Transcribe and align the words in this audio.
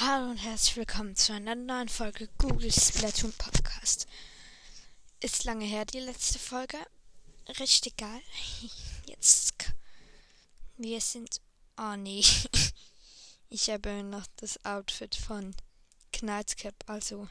Hallo 0.00 0.30
und 0.30 0.38
herzlich 0.38 0.76
willkommen 0.76 1.14
zu 1.14 1.32
einer 1.32 1.54
neuen 1.54 1.88
Folge 1.88 2.28
Google 2.38 2.72
Splatoon 2.72 3.32
Podcast. 3.34 4.08
Ist 5.20 5.44
lange 5.44 5.64
her 5.64 5.84
die 5.84 6.00
letzte 6.00 6.40
Folge. 6.40 6.78
Richtig 7.60 7.96
geil. 7.96 8.20
Jetzt. 9.06 9.54
Wir 10.76 11.00
sind. 11.00 11.40
Oh 11.78 11.94
nee. 11.96 12.24
Ich 13.50 13.70
habe 13.70 14.02
noch 14.02 14.26
das 14.38 14.64
Outfit 14.64 15.14
von 15.14 15.54
Knightscap, 16.12 16.74
also. 16.86 17.28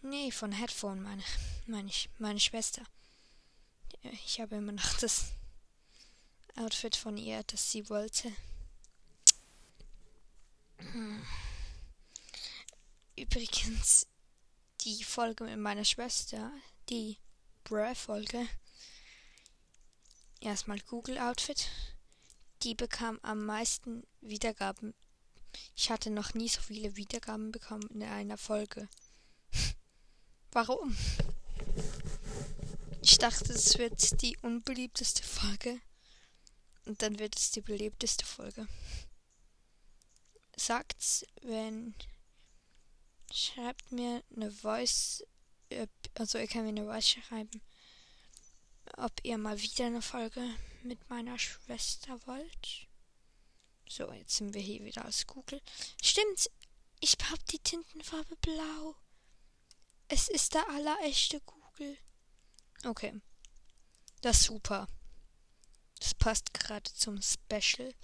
Nee, 0.00 0.32
von 0.32 0.50
Headphone, 0.50 1.00
meine, 1.00 1.22
meine, 1.66 1.92
meine 2.18 2.40
Schwester. 2.40 2.82
Ich 4.26 4.40
habe 4.40 4.56
immer 4.56 4.72
noch 4.72 4.98
das 4.98 5.26
Outfit 6.56 6.96
von 6.96 7.16
ihr, 7.16 7.44
das 7.44 7.70
sie 7.70 7.88
wollte. 7.88 8.32
Hm. 10.92 11.22
Übrigens, 13.16 14.06
die 14.80 15.04
Folge 15.04 15.44
mit 15.44 15.58
meiner 15.58 15.84
Schwester, 15.84 16.52
die 16.88 17.18
Bra-Folge, 17.64 18.46
erstmal 20.40 20.80
Google 20.80 21.18
Outfit, 21.18 21.68
die 22.62 22.74
bekam 22.74 23.18
am 23.22 23.44
meisten 23.44 24.02
Wiedergaben. 24.20 24.94
Ich 25.76 25.90
hatte 25.90 26.10
noch 26.10 26.34
nie 26.34 26.48
so 26.48 26.60
viele 26.60 26.96
Wiedergaben 26.96 27.52
bekommen 27.52 27.86
in 27.90 28.02
einer 28.02 28.38
Folge. 28.38 28.88
Warum? 30.52 30.96
Ich 33.02 33.18
dachte, 33.18 33.52
es 33.52 33.78
wird 33.78 34.20
die 34.22 34.36
unbeliebteste 34.38 35.22
Folge. 35.22 35.80
Und 36.86 37.02
dann 37.02 37.18
wird 37.18 37.38
es 37.38 37.52
die 37.52 37.60
beliebteste 37.60 38.24
Folge 38.24 38.66
sagt's, 40.66 41.24
wenn 41.42 41.94
schreibt 43.32 43.92
mir 43.92 44.22
eine 44.34 44.50
Voice, 44.50 45.24
also 46.14 46.38
ihr 46.38 46.46
könnt 46.46 46.64
mir 46.64 46.80
eine 46.80 46.84
Voice 46.84 47.08
schreiben, 47.08 47.62
ob 48.96 49.12
ihr 49.22 49.38
mal 49.38 49.60
wieder 49.60 49.86
eine 49.86 50.02
Folge 50.02 50.42
mit 50.82 51.08
meiner 51.08 51.38
Schwester 51.38 52.18
wollt. 52.26 52.88
So, 53.88 54.12
jetzt 54.12 54.36
sind 54.36 54.54
wir 54.54 54.60
hier 54.60 54.84
wieder 54.84 55.06
aus 55.06 55.26
Google. 55.26 55.60
Stimmt, 56.02 56.50
ich 57.00 57.16
hab 57.30 57.44
die 57.46 57.58
Tintenfarbe 57.58 58.36
blau. 58.36 58.96
Es 60.08 60.28
ist 60.28 60.54
der 60.54 60.68
allerechte 60.68 61.40
Google. 61.40 61.98
Okay. 62.84 63.20
Das 64.20 64.40
ist 64.40 64.46
super. 64.46 64.86
Das 65.98 66.14
passt 66.14 66.54
gerade 66.54 66.92
zum 66.92 67.20
Special. 67.20 67.94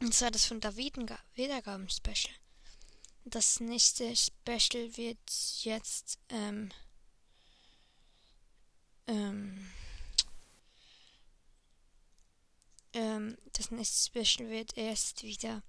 Und 0.00 0.14
zwar 0.14 0.30
das 0.30 0.46
von 0.46 0.60
der 0.60 0.76
Wiedergaben-Special. 0.76 2.34
Das 3.24 3.60
nächste 3.60 4.14
Special 4.14 4.96
wird 4.96 5.18
jetzt, 5.62 6.18
ähm, 6.28 6.70
ähm, 9.06 9.70
ähm, 12.92 13.38
das 13.54 13.70
nächste 13.70 14.24
Special 14.24 14.50
wird 14.50 14.76
erst 14.76 15.22
wieder 15.22 15.62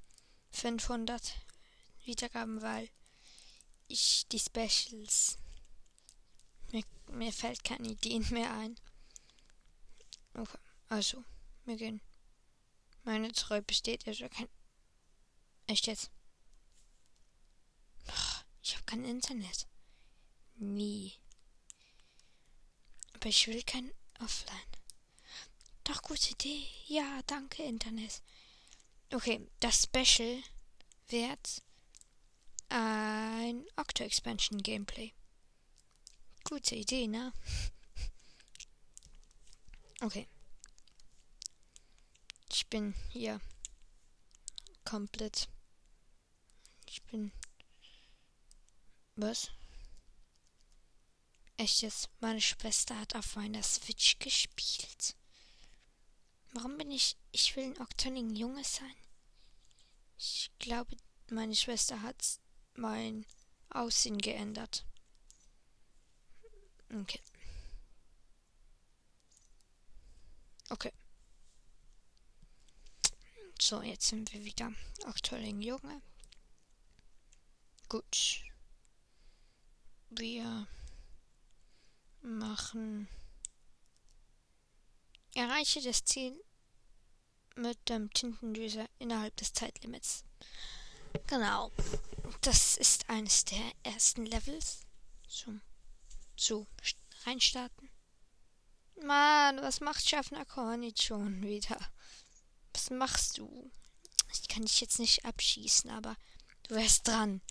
500 0.51 1.33
Wiedergaben, 2.03 2.61
weil 2.61 2.89
ich 3.87 4.25
die 4.31 4.39
Specials, 4.39 5.37
mir, 6.71 6.83
mir 7.07 7.31
fällt 7.31 7.63
keine 7.63 7.89
Ideen 7.89 8.25
mehr 8.31 8.51
ein. 8.53 8.75
Okay, 10.33 10.57
also, 10.89 11.23
wir 11.65 11.77
gehen. 11.77 12.01
Meine 13.05 13.31
Treue 13.31 13.61
besteht 13.61 14.07
also 14.07 14.27
kein. 14.29 14.49
Echt 15.67 15.85
jetzt? 15.87 16.11
Ich 18.61 18.73
habe 18.73 18.83
kein 18.85 19.05
Internet. 19.05 19.67
Nie. 20.55 21.13
Aber 23.13 23.29
ich 23.29 23.47
will 23.47 23.61
kein 23.61 23.91
Offline. 24.19 24.57
Doch, 25.83 26.01
gute 26.01 26.31
Idee. 26.31 26.67
Ja, 26.87 27.21
danke, 27.27 27.63
Internet. 27.63 28.23
Okay, 29.13 29.47
das 29.59 29.83
Special 29.83 30.41
wird 31.09 31.61
ein 32.69 33.65
Octo 33.75 34.03
Expansion 34.03 34.63
Gameplay. 34.63 35.13
Gute 36.43 36.75
Idee, 36.75 37.07
ne? 37.07 37.33
Okay. 40.01 40.27
Ich 42.57 42.67
bin 42.67 42.93
hier 43.09 43.41
komplett. 44.85 45.49
Ich 46.85 47.03
bin. 47.03 47.33
Was? 49.17 49.51
Echt 51.57 51.81
jetzt? 51.81 52.09
Meine 52.21 52.39
Schwester 52.39 52.97
hat 52.97 53.13
auf 53.13 53.35
meiner 53.35 53.61
Switch 53.61 54.19
gespielt. 54.19 55.17
Warum 56.53 56.77
bin 56.77 56.91
ich. 56.91 57.17
Ich 57.33 57.57
will 57.57 57.65
ein 57.65 57.81
Octoning 57.81 58.33
Junge 58.33 58.63
sein. 58.63 58.95
Ich 60.17 60.49
glaube, 60.57 60.95
meine 61.29 61.57
Schwester 61.57 62.01
hat 62.03 62.39
mein 62.75 63.25
Aussehen 63.69 64.17
geändert. 64.17 64.85
Okay. 66.89 67.19
Okay. 70.69 70.93
So, 73.59 73.81
jetzt 73.81 74.07
sind 74.07 74.31
wir 74.33 74.43
wieder 74.43 74.71
aktuellen 75.05 75.61
Junge. 75.61 76.01
Gut. 77.89 78.41
Wir 80.09 80.67
machen. 82.21 83.07
Erreiche 85.33 85.81
das 85.81 86.03
Ziel 86.03 86.39
mit 87.55 87.89
dem 87.89 88.11
Tintendüser 88.11 88.87
innerhalb 88.99 89.35
des 89.37 89.53
Zeitlimits. 89.53 90.23
Genau. 91.27 91.71
Das 92.41 92.77
ist 92.77 93.09
eines 93.09 93.45
der 93.45 93.71
ersten 93.83 94.25
Levels. 94.25 94.81
Zum 95.27 95.61
zu 96.35 96.67
reinstarten. 97.25 97.89
Mann, 99.01 99.61
was 99.61 99.79
macht 99.79 100.07
Schaffner 100.07 100.45
Kornit 100.45 101.01
schon 101.01 101.41
wieder? 101.41 101.77
Was 102.75 102.89
machst 102.89 103.37
du? 103.37 103.71
Ich 104.33 104.49
kann 104.49 104.63
dich 104.63 104.81
jetzt 104.81 104.99
nicht 104.99 105.23
abschießen, 105.23 105.89
aber 105.89 106.17
du 106.63 106.75
wärst 106.75 107.07
dran. 107.07 107.41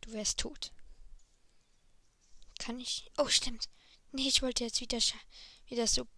Du 0.00 0.12
wärst 0.12 0.40
tot. 0.40 0.72
Kann 2.58 2.80
ich. 2.80 3.08
Oh, 3.18 3.28
stimmt. 3.28 3.68
Nee, 4.10 4.26
ich 4.26 4.42
wollte 4.42 4.64
jetzt 4.64 4.80
wieder, 4.80 4.98
wieder 5.68 5.86
so 5.86 6.08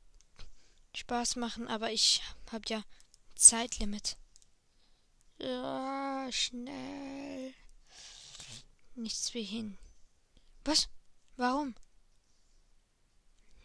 Spaß 0.96 1.36
machen, 1.36 1.68
aber 1.68 1.92
ich 1.92 2.22
hab 2.50 2.66
ja 2.70 2.82
Zeitlimit. 3.34 4.16
Ja, 5.38 6.28
schnell. 6.32 7.52
Nichts 8.94 9.34
wie 9.34 9.44
hin. 9.44 9.76
Was? 10.64 10.88
Warum? 11.36 11.74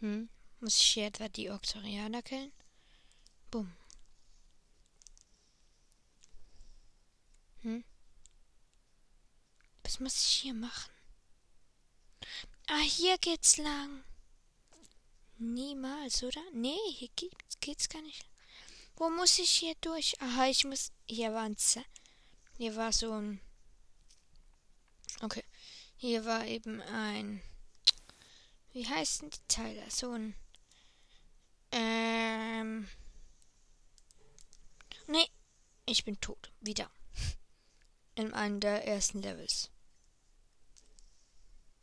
Hm? 0.00 0.28
Muss 0.60 0.78
ich 0.78 0.86
hier 0.86 1.06
etwa 1.06 1.28
die 1.28 1.50
Oktorianer 1.50 2.20
killen? 2.20 2.52
Bumm. 3.50 3.77
Hm? 7.62 7.84
Was 9.82 10.00
muss 10.00 10.22
ich 10.22 10.42
hier 10.42 10.54
machen? 10.54 10.92
Ah, 12.68 12.80
hier 12.80 13.16
geht's 13.18 13.56
lang. 13.56 14.04
Niemals, 15.38 16.22
oder? 16.22 16.42
Nee, 16.52 16.78
hier 16.92 17.08
geht's, 17.16 17.58
geht's 17.60 17.88
gar 17.88 18.02
nicht. 18.02 18.26
Wo 18.96 19.08
muss 19.10 19.38
ich 19.38 19.50
hier 19.50 19.74
durch? 19.80 20.20
Aha, 20.20 20.46
ich 20.46 20.64
muss. 20.64 20.92
Hier 21.08 21.32
war 21.32 21.44
ein 21.44 21.56
Z. 21.56 21.84
Hier 22.56 22.76
war 22.76 22.92
so 22.92 23.12
ein. 23.12 23.40
Okay. 25.22 25.44
Hier 25.96 26.24
war 26.24 26.44
eben 26.44 26.82
ein. 26.82 27.42
Wie 28.72 28.86
heißen 28.86 29.30
die 29.30 29.48
Teile? 29.48 29.90
So 29.90 30.12
ein. 30.12 30.34
Ähm. 31.72 32.88
Nee. 35.06 35.28
Ich 35.86 36.04
bin 36.04 36.20
tot. 36.20 36.52
Wieder 36.60 36.90
in 38.18 38.34
einem 38.34 38.58
der 38.58 38.84
ersten 38.84 39.22
Levels. 39.22 39.70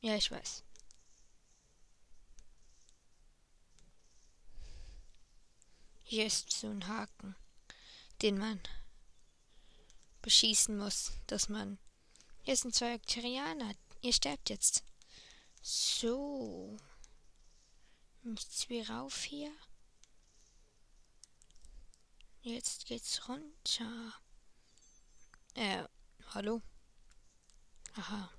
Ja, 0.02 0.16
ich 0.16 0.30
weiß. 0.30 0.64
Hier 6.04 6.26
ist 6.26 6.52
so 6.52 6.68
ein 6.68 6.88
Haken, 6.88 7.38
den 8.22 8.38
man 8.38 8.60
beschießen 10.22 10.78
muss, 10.78 11.14
dass 11.28 11.48
man. 11.48 11.80
Hier 12.44 12.58
sind 12.58 12.76
zwei 12.76 12.94
Akterianer. 12.94 13.74
Ihr 14.02 14.14
sterbt 14.14 14.50
jetzt. 14.50 14.84
So. 15.62 16.78
Nichts 18.24 18.68
wie 18.68 18.82
rauf 18.82 19.24
hier. 19.24 19.52
Jetzt 22.42 22.86
geht's 22.88 23.28
runter. 23.30 24.14
Äh, 25.56 25.86
hallo? 26.34 26.62
Aha. 27.96 28.32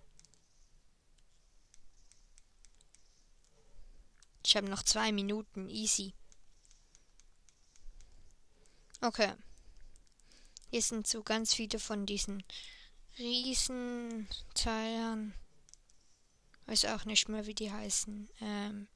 Ich 4.44 4.56
habe 4.56 4.68
noch 4.68 4.82
zwei 4.82 5.12
Minuten. 5.12 5.68
Easy. 5.68 6.14
Okay. 9.00 9.34
Hier 10.70 10.82
sind 10.82 11.06
so 11.06 11.22
ganz 11.22 11.54
viele 11.54 11.78
von 11.78 12.06
diesen 12.06 12.42
Riesenteilen. 13.18 15.34
Weiß 16.66 16.84
auch 16.86 17.04
nicht 17.04 17.28
mehr, 17.28 17.46
wie 17.46 17.54
die 17.54 17.72
heißen. 17.72 18.28
Ähm 18.40 18.88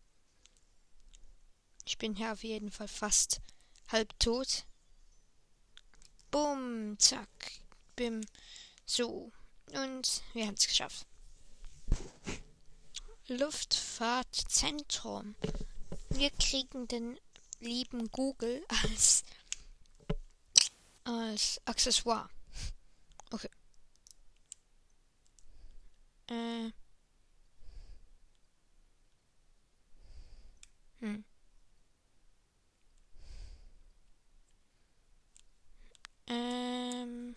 ich 1.85 1.99
bin 1.99 2.15
hier 2.15 2.33
auf 2.33 2.45
jeden 2.45 2.71
Fall 2.71 2.89
fast 2.89 3.41
halb 3.89 4.19
tot. 4.19 4.67
Bumm, 6.31 6.99
zack, 6.99 7.29
bim. 7.97 8.21
So. 8.91 9.31
Und 9.73 10.23
wir 10.33 10.49
haben 10.49 10.55
es 10.55 10.67
geschafft. 10.67 11.07
Luftfahrtzentrum. 13.29 15.37
Wir 16.09 16.33
kriegen 16.33 16.89
den 16.89 17.21
lieben 17.61 18.11
Google 18.11 18.67
als 18.83 19.23
als 21.05 21.61
Accessoire. 21.67 22.29
Okay. 23.31 23.51
Äh. 26.27 26.73
Hm. 30.99 31.25
Ähm. 36.27 37.35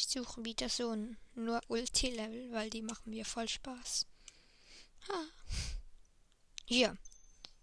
Ich 0.00 0.08
suche 0.08 0.42
wieder 0.46 0.70
so 0.70 0.92
ein 0.92 1.18
nur 1.34 1.60
Ulti-Level, 1.68 2.52
weil 2.52 2.70
die 2.70 2.80
machen 2.80 3.10
mir 3.10 3.26
voll 3.26 3.46
Spaß. 3.46 4.06
Ha. 5.06 5.24
Hier. 6.64 6.96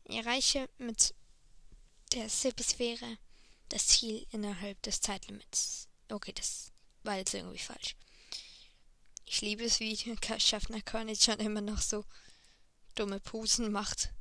Erreiche 0.04 0.70
mit 0.78 1.16
der 2.14 2.30
Silbsphäre 2.30 3.18
das 3.70 3.88
Ziel 3.88 4.28
innerhalb 4.30 4.80
des 4.84 5.02
Zeitlimits. 5.02 5.88
Okay, 6.10 6.32
das 6.32 6.72
war 7.02 7.18
jetzt 7.18 7.34
irgendwie 7.34 7.58
falsch. 7.58 7.96
Ich 9.26 9.42
liebe 9.42 9.64
es, 9.64 9.80
wie 9.80 9.98
Schaffner 10.38 10.84
Körnitz 10.84 11.26
schon 11.26 11.40
immer 11.40 11.62
noch 11.62 11.82
so 11.82 12.06
dumme 12.94 13.20
Pusen 13.20 13.72
macht. 13.72 14.12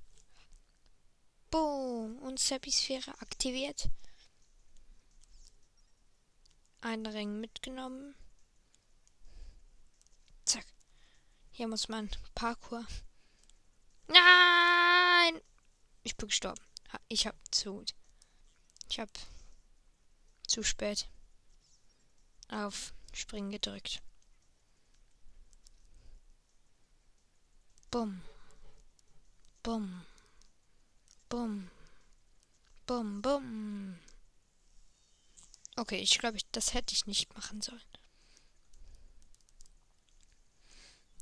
Boom! 1.51 2.19
Und 2.21 2.41
Seppisphäre 2.41 3.11
aktiviert. 3.21 3.91
Ein 6.87 7.05
Ring 7.05 7.41
mitgenommen. 7.41 8.15
Zack. 10.45 10.65
Hier 11.51 11.67
muss 11.67 11.89
man 11.89 12.09
Parkour. 12.37 12.87
Nein! 14.07 15.41
Ich 16.05 16.17
bin 16.17 16.29
gestorben. 16.29 16.63
Ich 17.09 17.27
hab 17.27 17.35
zu. 17.53 17.85
Ich 18.89 19.01
hab 19.01 19.11
zu 20.47 20.63
spät 20.63 21.09
auf 22.51 22.95
Springen 23.13 23.51
gedrückt. 23.51 24.01
Bumm. 27.91 28.23
Bumm. 29.65 30.07
Bumm. 31.29 31.69
Bumm, 32.87 33.23
bumm. 33.23 33.99
Okay, 35.77 35.99
ich 35.99 36.19
glaube, 36.19 36.39
das 36.53 36.73
hätte 36.73 36.95
ich 36.95 37.07
nicht 37.07 37.35
machen 37.35 37.61
sollen. 37.61 37.83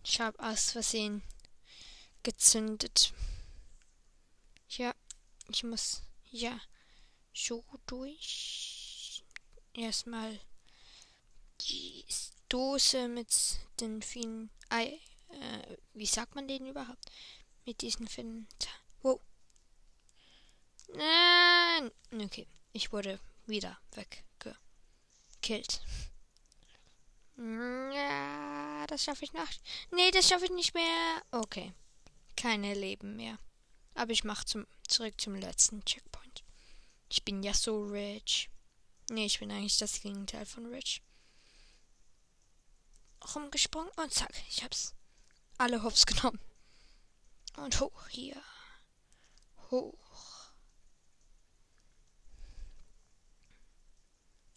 Ich 0.04 0.20
habe 0.20 0.38
aus 0.38 0.70
Versehen 0.70 1.22
gezündet. 2.22 3.12
Ja, 4.68 4.94
ich 5.48 5.64
muss 5.64 6.02
ja 6.30 6.60
so 7.32 7.64
durch. 7.86 9.24
Erstmal 9.72 10.40
die 11.62 12.04
Dose 12.48 13.08
mit 13.08 13.34
den 13.80 14.02
vielen 14.02 14.50
Ei. 14.68 15.00
Äh, 15.30 15.76
wie 15.94 16.06
sagt 16.06 16.36
man 16.36 16.46
den 16.46 16.66
überhaupt? 16.66 17.10
Mit 17.64 17.80
diesen 17.80 18.06
vielen. 18.06 18.46
Wow. 19.02 19.20
Nein! 20.88 21.90
Okay, 22.12 22.46
ich 22.72 22.92
wurde 22.92 23.18
wieder 23.46 23.80
weggekillt. 25.44 25.80
Ja, 27.36 28.86
das 28.86 29.04
schaffe 29.04 29.24
ich 29.24 29.32
noch. 29.32 29.48
Nee, 29.90 30.10
das 30.12 30.28
schaffe 30.28 30.44
ich 30.44 30.52
nicht 30.52 30.74
mehr. 30.74 31.22
Okay. 31.30 31.72
Keine 32.36 32.74
Leben 32.74 33.16
mehr. 33.16 33.38
Aber 33.94 34.12
ich 34.12 34.24
mache 34.24 34.44
zum, 34.44 34.66
zurück 34.86 35.20
zum 35.20 35.34
letzten 35.34 35.84
Checkpoint. 35.84 36.44
Ich 37.08 37.24
bin 37.24 37.42
ja 37.42 37.54
so 37.54 37.84
rich. 37.84 38.50
Nee, 39.10 39.26
ich 39.26 39.38
bin 39.38 39.50
eigentlich 39.50 39.78
das 39.78 40.00
Gegenteil 40.00 40.46
von 40.46 40.66
rich. 40.66 41.02
Rumgesprungen 43.34 43.90
und 43.96 44.12
zack, 44.12 44.32
ich 44.48 44.62
hab's. 44.62 44.94
Alle 45.58 45.82
Hops 45.82 46.06
genommen. 46.06 46.40
Und 47.56 47.80
hoch 47.80 48.08
hier. 48.08 48.42
Hoch. 49.70 50.03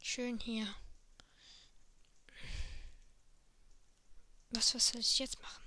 Schön 0.10 0.40
hier. 0.40 0.74
Was, 4.52 4.74
was 4.74 4.88
soll 4.88 5.02
ich 5.02 5.20
jetzt 5.20 5.42
machen? 5.42 5.66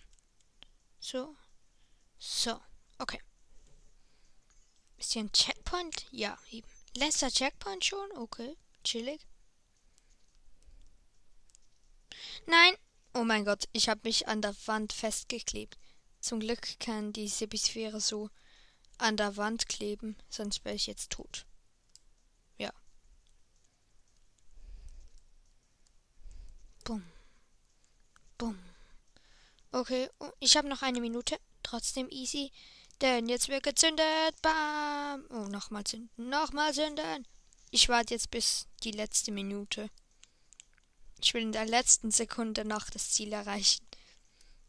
So. 0.99 1.37
So. 2.19 2.59
Okay. 2.97 3.21
Ist 4.97 5.13
hier 5.13 5.25
ein 5.25 5.33
Checkpoint? 5.33 6.07
Ja, 6.11 6.39
eben. 6.51 6.67
Letzter 6.97 7.31
Checkpoint 7.31 7.85
schon? 7.85 8.11
Okay. 8.13 8.57
Chillig. 8.83 9.27
Nein! 12.47 12.75
Oh 13.13 13.25
mein 13.25 13.45
Gott, 13.45 13.69
ich 13.73 13.91
habe 13.91 14.01
mich 14.05 14.27
an 14.27 14.41
der 14.41 14.57
Wand 14.67 14.95
festgeklebt. 14.95 15.77
Zum 16.21 16.41
Glück 16.41 16.81
kann 16.81 17.13
die 17.13 17.29
Sebisphäre 17.29 18.01
so 18.01 18.31
an 18.97 19.19
der 19.19 19.37
Wand 19.37 19.69
kleben, 19.69 20.17
sonst 20.31 20.65
wäre 20.65 20.77
ich 20.77 20.87
jetzt 20.87 21.13
tot. 21.13 21.45
Ja. 22.57 22.73
Bumm. 26.85 27.05
Bumm. 28.39 28.59
Okay, 29.73 30.09
oh, 30.19 30.31
ich 30.41 30.57
habe 30.57 30.69
noch 30.69 30.83
eine 30.83 31.01
Minute. 31.01 31.39
Trotzdem 31.63 32.09
easy. 32.11 32.53
Denn 33.01 33.29
jetzt 33.29 33.49
wird 33.49 33.63
gezündet. 33.63 34.35
Bam. 34.43 35.25
Oh, 35.31 35.47
nochmal 35.49 35.85
zünden. 35.85 36.29
Nochmal 36.29 36.75
zünden. 36.75 37.27
Ich 37.71 37.89
warte 37.89 38.15
jetzt 38.15 38.31
bis 38.31 38.67
die 38.83 38.91
letzte 38.91 39.31
Minute. 39.31 39.91
Ich 41.23 41.35
will 41.35 41.43
in 41.43 41.53
der 41.53 41.67
letzten 41.67 42.11
Sekunde 42.11 42.65
noch 42.65 42.91
das 42.91 43.13
Ziel 43.13 43.33
erreichen. 43.33 43.87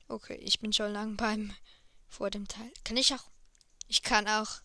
Okay, 0.08 0.36
ich 0.36 0.60
bin 0.60 0.74
schon 0.74 0.92
lang 0.92 1.16
beim 1.18 1.54
vor 2.10 2.30
dem 2.30 2.48
Teil. 2.48 2.72
Kann 2.84 2.98
ich 2.98 3.14
auch. 3.14 3.32
Ich 3.88 4.04
kann 4.04 4.28
auch. 4.28 4.62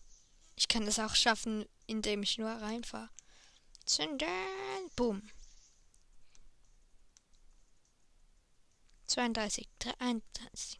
Ich 0.55 0.67
kann 0.67 0.83
es 0.83 0.99
auch 0.99 1.15
schaffen, 1.15 1.65
indem 1.85 2.23
ich 2.23 2.37
nur 2.37 2.49
reinfahre. 2.49 3.09
Zünden. 3.85 4.27
Boom. 4.95 5.21
32, 9.07 9.67
33. 9.79 10.79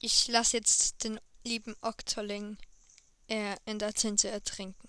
Ich 0.00 0.28
lasse 0.28 0.56
jetzt 0.56 1.04
den 1.04 1.20
lieben 1.44 1.74
Oktoling 1.80 2.58
äh, 3.28 3.56
in 3.64 3.78
der 3.78 3.92
Tinte 3.94 4.28
ertrinken. 4.28 4.88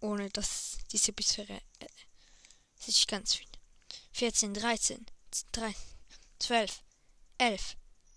Ohne 0.00 0.30
dass 0.30 0.78
diese 0.92 1.12
Bisphäre 1.12 1.60
äh, 1.80 1.86
sich 2.78 3.06
ganz 3.06 3.34
fühlt. 3.34 3.58
14, 4.12 4.54
13, 4.54 5.06
3, 5.52 5.74
12, 6.38 6.82
11, 7.38 7.76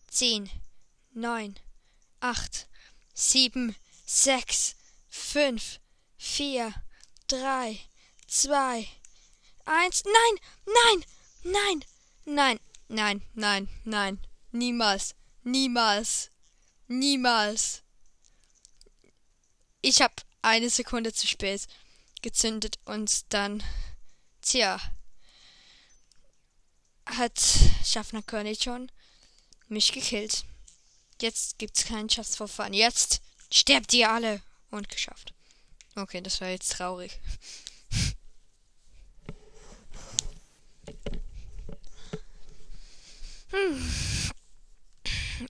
10, 0.10 0.50
9, 1.14 1.60
8, 2.20 2.68
7, 3.14 3.76
6, 4.06 4.76
5, 5.10 5.80
4, 6.18 6.74
3, 7.28 7.91
zwei, 8.32 8.88
eins. 9.66 10.04
Nein, 10.06 10.40
nein, 10.66 11.06
nein, 11.44 11.86
nein, 12.26 12.60
nein, 12.88 13.22
nein, 13.34 13.70
nein. 13.84 14.20
Niemals, 14.52 15.16
niemals, 15.44 16.32
niemals. 16.88 17.84
Ich 19.82 20.02
hab 20.02 20.24
eine 20.42 20.70
Sekunde 20.70 21.14
zu 21.14 21.28
spät 21.28 21.68
gezündet 22.22 22.80
und 22.86 23.34
dann, 23.34 23.64
tja, 24.42 24.80
hat 27.06 27.40
Schaffner 27.84 28.22
König 28.22 28.64
schon 28.64 28.92
mich 29.68 29.92
gekillt. 29.92 30.46
Jetzt 31.22 31.58
gibt's 31.60 31.86
keinen 31.86 32.10
Fun. 32.10 32.74
Jetzt 32.74 33.22
sterbt 33.52 33.94
ihr 33.94 34.10
alle. 34.10 34.42
Und 34.70 34.88
geschafft. 34.88 35.34
Okay, 35.96 36.22
das 36.22 36.40
war 36.40 36.48
jetzt 36.48 36.72
traurig. 36.72 37.20
Hm. 43.52 44.32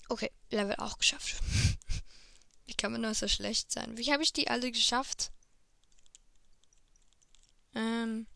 Okay, 0.10 0.32
Level 0.50 0.76
auch 0.78 0.98
geschafft. 0.98 1.36
Wie 2.66 2.74
kann 2.74 2.92
man 2.92 3.02
nur 3.02 3.14
so 3.14 3.28
schlecht 3.28 3.72
sein? 3.72 3.98
Wie 3.98 4.12
habe 4.12 4.24
ich 4.24 4.34
die 4.34 4.50
alle 4.50 4.72
geschafft? 4.72 5.32
Ähm, 7.76 8.28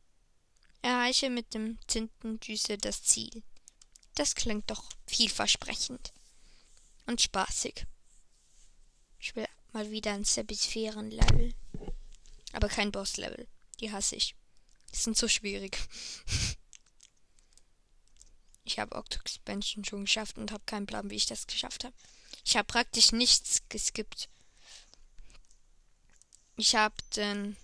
erreiche 0.82 1.30
mit 1.30 1.54
dem 1.54 1.80
Tintendüse 1.88 2.78
das 2.78 3.04
Ziel. 3.04 3.44
Das 4.16 4.36
klingt 4.36 4.70
doch 4.70 4.90
vielversprechend 5.08 6.14
und 7.06 7.22
spaßig. 7.22 7.86
Ich 9.20 9.36
will 9.36 9.48
mal 9.74 9.92
wieder 9.92 10.14
ein 10.14 10.24
Sebisphären-Level. 10.24 11.54
Aber 12.54 12.70
kein 12.70 12.92
Boss-Level. 12.92 13.48
Die 13.80 13.92
hasse 13.92 14.16
ich. 14.16 14.36
Die 14.94 14.98
sind 14.98 15.18
so 15.18 15.28
schwierig. 15.28 15.78
Ich 18.66 18.80
habe 18.80 18.96
Octo-Expansion 18.96 19.86
schon 19.86 20.06
geschafft 20.06 20.38
und 20.38 20.52
habe 20.52 20.64
keinen 20.66 20.88
Plan, 20.88 21.10
wie 21.10 21.16
ich 21.16 21.28
das 21.28 21.48
geschafft 21.48 21.84
habe. 21.84 21.96
Ich 22.44 22.58
habe 22.58 22.66
praktisch 22.66 23.12
nichts 23.12 23.62
geskippt. 23.70 24.28
Ich 26.58 26.76
habe 26.76 26.96
den, 27.16 27.56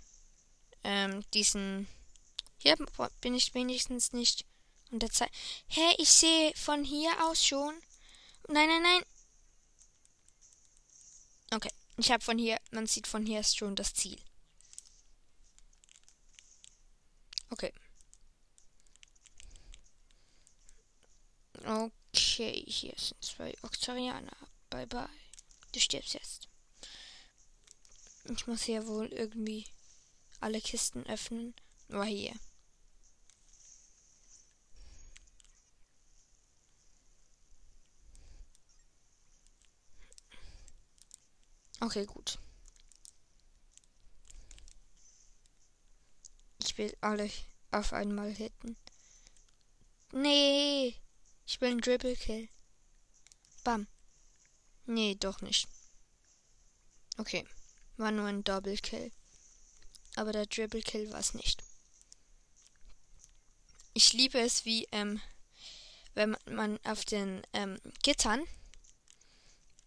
ähm, 0.83 1.23
diesen, 1.33 1.87
hier 2.59 2.77
bin 3.21 3.33
ich 3.33 3.53
wenigstens 3.55 4.13
nicht 4.13 4.45
unter 4.91 5.09
Zeit. 5.09 5.31
Hä, 5.67 5.81
hey, 5.81 5.95
ich 5.97 6.09
sehe 6.09 6.53
von 6.55 6.83
hier 6.83 7.11
aus 7.25 7.45
schon. 7.45 7.73
Nein, 8.47 8.67
nein, 8.67 8.83
nein. 8.83 9.03
Okay, 11.53 11.71
ich 11.97 12.11
habe 12.11 12.23
von 12.23 12.37
hier, 12.37 12.59
man 12.71 12.85
sieht 12.85 13.07
von 13.07 13.25
hier 13.25 13.43
schon 13.43 13.75
das 13.75 13.93
Ziel. 13.93 14.19
Okay. 17.49 17.73
Okay, 21.65 22.63
hier 22.67 22.93
sind 22.97 23.23
zwei 23.23 23.53
Octarianer. 23.61 24.35
Bye 24.69 24.87
bye. 24.87 25.07
Du 25.71 25.79
stirbst 25.79 26.13
jetzt. 26.13 26.47
Ich 28.25 28.47
muss 28.47 28.63
hier 28.63 28.87
wohl 28.87 29.07
irgendwie 29.07 29.65
alle 30.39 30.61
Kisten 30.61 31.05
öffnen. 31.05 31.53
Nur 31.87 32.05
hier. 32.05 32.33
Okay, 41.79 42.05
gut. 42.05 42.37
Ich 46.59 46.77
will 46.77 46.95
alle 47.01 47.29
auf 47.71 47.91
einmal 47.91 48.31
hitten. 48.31 48.77
Nee. 50.13 50.95
Ich 51.51 51.59
will 51.59 51.71
einen 51.71 51.81
Dribble 51.81 52.15
Kill. 52.15 52.47
Bam. 53.65 53.85
Nee, 54.85 55.15
doch 55.15 55.41
nicht. 55.41 55.67
Okay. 57.17 57.45
War 57.97 58.11
nur 58.11 58.25
ein 58.27 58.45
Double 58.45 58.77
Kill. 58.77 59.11
Aber 60.15 60.31
der 60.31 60.45
Dribble 60.45 60.81
Kill 60.81 61.11
war 61.11 61.19
es 61.19 61.33
nicht. 61.33 61.61
Ich 63.93 64.13
liebe 64.13 64.39
es, 64.39 64.63
wie, 64.63 64.87
ähm, 64.93 65.19
wenn 66.13 66.37
man 66.49 66.79
auf 66.85 67.03
den 67.03 67.41
ähm, 67.51 67.81
Gittern, 68.01 68.41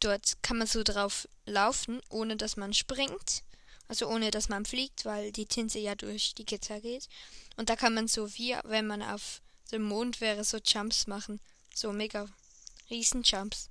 dort 0.01 0.43
kann 0.43 0.59
man 0.59 0.67
so 0.67 0.83
drauf 0.83 1.27
laufen, 1.47 2.03
ohne 2.11 2.37
dass 2.37 2.59
man 2.59 2.75
springt. 2.75 3.43
Also 3.89 4.07
ohne 4.09 4.31
dass 4.31 4.51
man 4.51 4.67
fliegt, 4.67 5.07
weil 5.07 5.33
die 5.33 5.47
Tinte 5.47 5.79
ja 5.79 5.95
durch 5.95 6.35
die 6.35 6.45
Gitter 6.45 6.83
geht. 6.83 7.09
Und 7.57 7.71
da 7.71 7.75
kann 7.75 7.95
man 7.95 8.07
so 8.07 8.35
wie, 8.35 8.55
wenn 8.65 8.87
man 8.87 9.01
auf 9.01 9.41
dem 9.73 9.83
Mond 9.83 10.21
wäre, 10.21 10.45
so 10.45 10.59
Jumps 10.59 11.07
machen. 11.07 11.41
So 11.75 11.93
mega 11.93 12.29
Riesenjumps. 12.89 13.69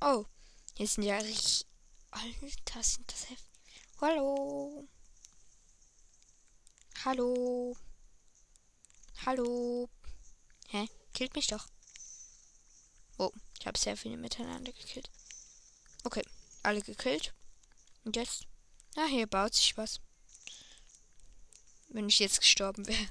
Oh, 0.00 0.26
hier 0.74 0.86
sind 0.86 1.02
ja 1.02 1.18
richtig. 1.18 1.66
Alter, 2.12 2.82
sind 2.84 3.12
das 3.12 3.28
heftig. 3.28 3.48
Hallo. 4.00 4.88
Hallo. 7.04 7.76
Hallo. 9.26 9.90
Hä? 10.68 10.88
Killt 11.14 11.34
mich 11.34 11.48
doch. 11.48 11.66
Oh, 13.18 13.32
ich 13.58 13.66
habe 13.66 13.76
sehr 13.76 13.96
viele 13.96 14.16
miteinander 14.16 14.72
gekillt. 14.72 15.10
Okay, 16.04 16.22
alle 16.62 16.80
gekillt. 16.80 17.34
Und 18.04 18.14
jetzt? 18.14 18.46
Na, 18.94 19.06
hier 19.06 19.26
baut 19.26 19.54
sich 19.54 19.76
was. 19.76 20.00
Wenn 21.88 22.08
ich 22.08 22.20
jetzt 22.20 22.40
gestorben 22.40 22.86
wäre. 22.86 23.08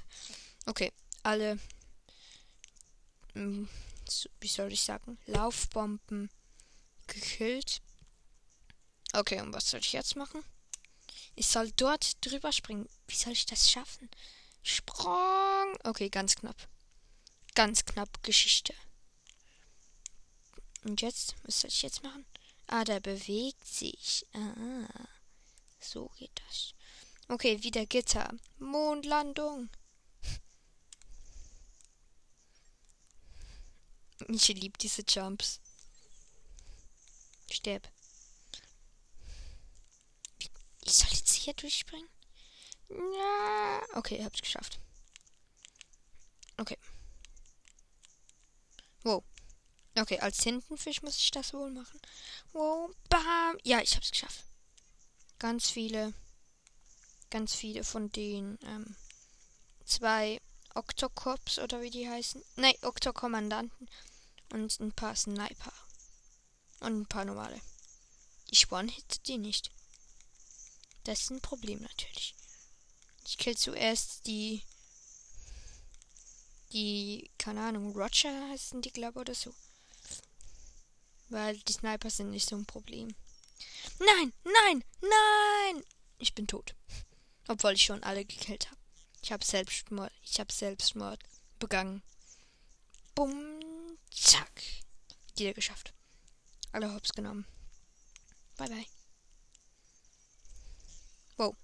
Okay, 0.64 0.90
alle 1.22 1.58
wie 4.40 4.48
soll 4.48 4.72
ich 4.72 4.80
sagen, 4.80 5.18
Laufbomben 5.26 6.30
gekillt. 7.06 7.80
Okay, 9.12 9.40
und 9.40 9.52
was 9.52 9.70
soll 9.70 9.80
ich 9.80 9.92
jetzt 9.92 10.16
machen? 10.16 10.42
Ich 11.34 11.46
soll 11.46 11.70
dort 11.72 12.24
drüber 12.24 12.52
springen. 12.52 12.88
Wie 13.06 13.14
soll 13.14 13.32
ich 13.32 13.46
das 13.46 13.70
schaffen? 13.70 14.10
Sprung. 14.62 15.78
Okay, 15.84 16.10
ganz 16.10 16.36
knapp. 16.36 16.56
Ganz 17.54 17.84
knapp 17.84 18.22
Geschichte. 18.22 18.74
Und 20.84 21.00
jetzt, 21.00 21.36
was 21.44 21.60
soll 21.60 21.68
ich 21.68 21.82
jetzt 21.82 22.02
machen? 22.02 22.26
Ah, 22.66 22.84
der 22.84 23.00
bewegt 23.00 23.66
sich. 23.66 24.26
Ah, 24.34 24.88
so 25.80 26.10
geht 26.18 26.42
das. 26.46 26.74
Okay, 27.28 27.62
wieder 27.62 27.86
Gitter. 27.86 28.34
Mondlandung. 28.58 29.70
Ich 34.30 34.48
liebe 34.48 34.76
diese 34.78 35.02
Jumps. 35.08 35.60
Sterb. 37.50 37.88
Ich 40.38 40.50
soll 40.92 41.08
jetzt 41.12 41.32
hier 41.32 41.54
durchspringen? 41.54 42.08
Ja. 42.90 43.82
Okay, 43.94 44.22
hab's 44.22 44.42
geschafft. 44.42 44.80
Okay. 46.58 46.76
Wow. 49.02 49.24
Okay, 49.96 50.18
als 50.20 50.38
Tintenfisch 50.38 51.02
muss 51.02 51.16
ich 51.16 51.30
das 51.30 51.54
wohl 51.54 51.70
machen. 51.70 51.98
Wow, 52.52 52.94
bam. 53.08 53.56
Ja, 53.64 53.80
ich 53.80 53.96
hab's 53.96 54.10
geschafft. 54.10 54.44
Ganz 55.38 55.70
viele, 55.70 56.12
ganz 57.30 57.54
viele 57.54 57.82
von 57.82 58.12
den 58.12 58.58
ähm, 58.64 58.94
zwei 59.86 60.40
Octocops 60.74 61.58
oder 61.58 61.80
wie 61.80 61.90
die 61.90 62.08
heißen. 62.08 62.44
Nein, 62.56 62.74
Octokommandanten 62.82 63.88
und 64.52 64.80
ein 64.80 64.92
paar 64.92 65.14
Sniper. 65.16 65.72
Und 66.80 67.00
ein 67.00 67.06
paar 67.06 67.24
normale. 67.24 67.60
Ich 68.50 68.70
one-hitte 68.70 69.18
die 69.26 69.38
nicht. 69.38 69.70
Das 71.04 71.20
ist 71.22 71.30
ein 71.30 71.40
Problem 71.40 71.82
natürlich. 71.82 72.34
Ich 73.26 73.38
kill 73.38 73.56
zuerst 73.56 74.26
die. 74.26 74.62
Die, 76.72 77.30
keine 77.38 77.62
Ahnung, 77.62 77.96
Roger 77.96 78.50
heißen 78.50 78.82
die, 78.82 78.92
glaube 78.92 79.20
oder 79.20 79.34
so. 79.34 79.54
Weil 81.30 81.58
die 81.60 81.72
Sniper 81.72 82.10
sind 82.10 82.30
nicht 82.30 82.48
so 82.48 82.56
ein 82.56 82.66
Problem. 82.66 83.14
Nein, 83.98 84.32
nein, 84.44 84.84
nein! 85.00 85.84
Ich 86.18 86.34
bin 86.34 86.46
tot. 86.46 86.74
Obwohl 87.48 87.72
ich 87.72 87.84
schon 87.84 88.02
alle 88.02 88.24
gekillt 88.24 88.66
habe. 88.66 88.80
Ich 89.22 89.32
habe 89.32 89.44
Selbstmord. 89.44 90.12
Ich 90.22 90.38
habe 90.40 90.52
Selbstmord 90.52 91.20
begangen. 91.58 92.02
Bumm. 93.14 93.57
Zack. 94.20 94.62
Wieder 95.36 95.54
geschafft. 95.54 95.94
Alle 96.72 96.92
Hops 96.92 97.12
genommen. 97.12 97.46
Bye 98.56 98.68
bye. 98.68 98.86
Wow. 101.36 101.56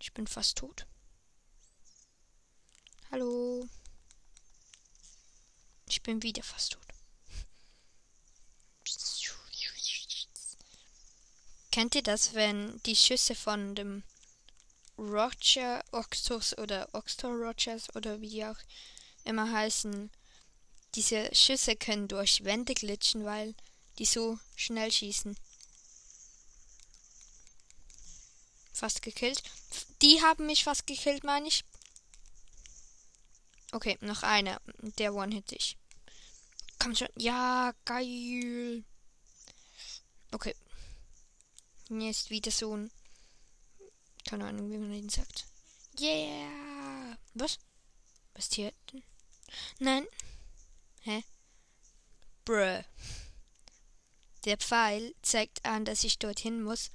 Ich 0.00 0.12
bin 0.12 0.26
fast 0.26 0.58
tot. 0.58 0.86
Hallo. 3.10 3.68
Ich 5.88 6.02
bin 6.02 6.22
wieder 6.22 6.42
fast 6.42 6.72
tot. 6.72 6.82
Kennt 11.70 11.94
ihr 11.94 12.02
das, 12.02 12.34
wenn 12.34 12.80
die 12.84 12.96
Schüsse 12.96 13.34
von 13.34 13.74
dem 13.74 14.02
Roger 14.98 15.84
Oxtos 15.92 16.56
oder 16.56 16.88
Oxtor 16.94 17.32
Rogers 17.32 17.94
oder 17.94 18.20
wie 18.22 18.30
die 18.30 18.44
auch 18.46 18.58
immer 19.26 19.50
heißen, 19.50 20.10
diese 20.94 21.34
Schüsse 21.34 21.76
können 21.76 22.08
durch 22.08 22.44
Wände 22.44 22.74
glitschen, 22.74 23.24
weil 23.24 23.54
die 23.98 24.06
so 24.06 24.38
schnell 24.56 24.90
schießen. 24.90 25.36
Fast 28.72 29.02
gekillt. 29.02 29.42
Die 30.02 30.22
haben 30.22 30.46
mich 30.46 30.64
fast 30.64 30.86
gekillt, 30.86 31.24
meine 31.24 31.48
ich. 31.48 31.64
Okay, 33.72 33.98
noch 34.00 34.22
einer. 34.22 34.60
Der 34.98 35.14
One 35.14 35.34
hit 35.34 35.52
ich. 35.52 35.76
Komm 36.78 36.94
schon. 36.94 37.08
Ja, 37.16 37.74
geil. 37.84 38.84
Okay. 40.32 40.54
Hier 41.88 42.10
ist 42.10 42.30
wieder 42.30 42.50
so 42.50 42.76
ein. 42.76 42.90
Keine 44.28 44.46
Ahnung, 44.46 44.70
wie 44.70 44.78
man 44.78 44.90
den 44.90 45.08
sagt. 45.08 45.46
Yeah! 45.98 47.16
Was? 47.34 47.58
Was 48.34 48.52
hier 48.52 48.72
denn? 48.92 49.02
Nein. 49.78 50.06
Hä? 51.02 51.22
Bruh. 52.44 52.82
Der 54.44 54.56
Pfeil 54.58 55.14
zeigt 55.22 55.64
an, 55.64 55.84
dass 55.84 56.04
ich 56.04 56.18
dorthin 56.18 56.62
muss. 56.62 56.90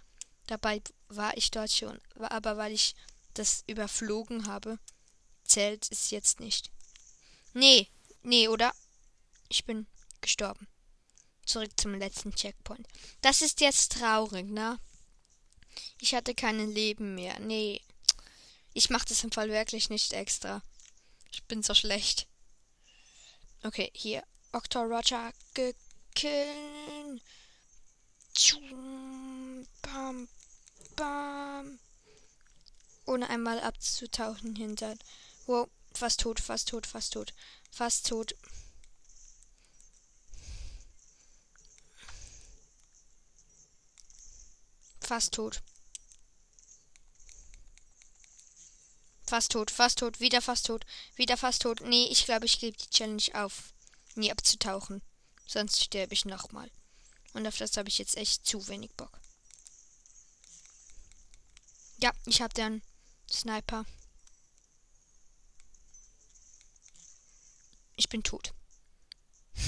Dabei 0.47 0.81
war 1.09 1.35
ich 1.37 1.51
dort 1.51 1.71
schon. 1.71 1.99
Aber 2.19 2.57
weil 2.57 2.71
ich 2.71 2.95
das 3.33 3.63
überflogen 3.67 4.47
habe, 4.47 4.79
zählt 5.43 5.87
es 5.91 6.11
jetzt 6.11 6.39
nicht. 6.39 6.71
Nee, 7.53 7.89
nee, 8.23 8.47
oder? 8.47 8.73
Ich 9.49 9.65
bin 9.65 9.87
gestorben. 10.21 10.67
Zurück 11.45 11.71
zum 11.77 11.95
letzten 11.95 12.33
Checkpoint. 12.33 12.87
Das 13.21 13.41
ist 13.41 13.59
jetzt 13.59 13.93
traurig, 13.93 14.47
ne? 14.47 14.79
Ich 15.99 16.13
hatte 16.13 16.33
kein 16.35 16.59
Leben 16.69 17.15
mehr. 17.15 17.39
Nee. 17.39 17.81
Ich 18.73 18.89
mach 18.89 19.03
das 19.03 19.23
im 19.23 19.31
Fall 19.31 19.49
wirklich 19.49 19.89
nicht 19.89 20.13
extra. 20.13 20.63
Ich 21.31 21.43
bin 21.43 21.63
so 21.63 21.73
schlecht. 21.73 22.27
Okay, 23.63 23.91
hier. 23.93 24.23
Octor 24.53 24.85
Roger 24.85 25.31
gekillt. 25.53 27.21
Bam, 29.81 30.27
bam. 30.95 31.79
Ohne 33.05 33.29
einmal 33.29 33.59
abzutauchen 33.59 34.55
hinter. 34.55 34.95
Wow, 35.45 35.69
fast 35.93 36.21
tot, 36.21 36.39
fast 36.39 36.69
tot, 36.69 36.87
fast 36.87 37.13
tot. 37.13 37.33
Fast 37.71 38.07
tot. 38.07 38.35
Fast 45.01 45.33
tot. 45.33 45.61
Fast 49.31 49.53
tot, 49.53 49.71
fast 49.71 49.99
tot, 49.99 50.19
wieder 50.19 50.41
fast 50.41 50.65
tot, 50.65 50.85
wieder 51.15 51.37
fast 51.37 51.61
tot. 51.61 51.79
Nee, 51.79 52.09
ich 52.11 52.25
glaube, 52.25 52.45
ich 52.45 52.59
gebe 52.59 52.75
die 52.75 52.89
Challenge 52.89 53.23
auf, 53.31 53.73
nie 54.15 54.29
abzutauchen. 54.29 55.01
Sonst 55.47 55.81
sterbe 55.81 56.13
ich 56.13 56.25
nochmal. 56.25 56.69
Und 57.31 57.47
auf 57.47 57.55
das 57.57 57.77
habe 57.77 57.87
ich 57.87 57.97
jetzt 57.97 58.17
echt 58.17 58.45
zu 58.45 58.67
wenig 58.67 58.91
Bock. 58.97 59.21
Ja, 61.99 62.11
ich 62.25 62.41
habe 62.41 62.53
den 62.53 62.81
Sniper. 63.31 63.85
Ich 67.95 68.09
bin 68.09 68.23
tot. 68.23 68.53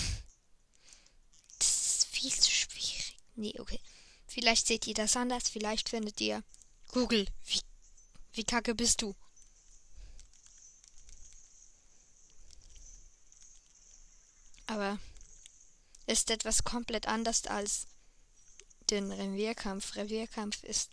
Das 1.59 1.69
ist 1.69 2.07
viel 2.07 2.33
zu 2.33 2.51
schwierig. 2.51 3.17
Nee, 3.35 3.57
okay. 3.61 3.79
Vielleicht 4.27 4.67
seht 4.67 4.87
ihr 4.87 4.93
das 4.93 5.15
anders. 5.15 5.47
Vielleicht 5.47 5.87
findet 5.87 6.19
ihr. 6.19 6.43
Google, 6.89 7.25
wie, 7.45 7.61
wie 8.33 8.43
kacke 8.43 8.75
bist 8.75 9.01
du? 9.01 9.15
Aber 14.73 14.97
ist 16.07 16.31
etwas 16.31 16.63
komplett 16.63 17.07
anders 17.07 17.45
als 17.45 17.85
den 18.89 19.11
Revierkampf. 19.11 19.95
Revierkampf 19.95 20.63
ist 20.63 20.89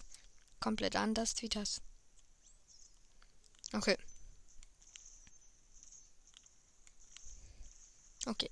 komplett 0.61 0.97
anders 0.97 1.41
wie 1.41 1.49
das. 1.49 1.81
Okay. 3.73 3.97
Okay, 8.27 8.51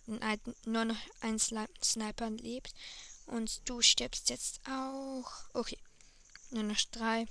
nur 0.64 0.86
noch 0.86 0.96
ein 1.20 1.38
Sniper 1.38 2.30
lebt. 2.30 2.74
Und 3.26 3.68
du 3.68 3.82
stirbst 3.82 4.30
jetzt 4.30 4.60
auch. 4.66 5.30
Okay. 5.52 5.78
Nur 6.50 6.62
noch 6.62 6.80
drei. 6.90 7.26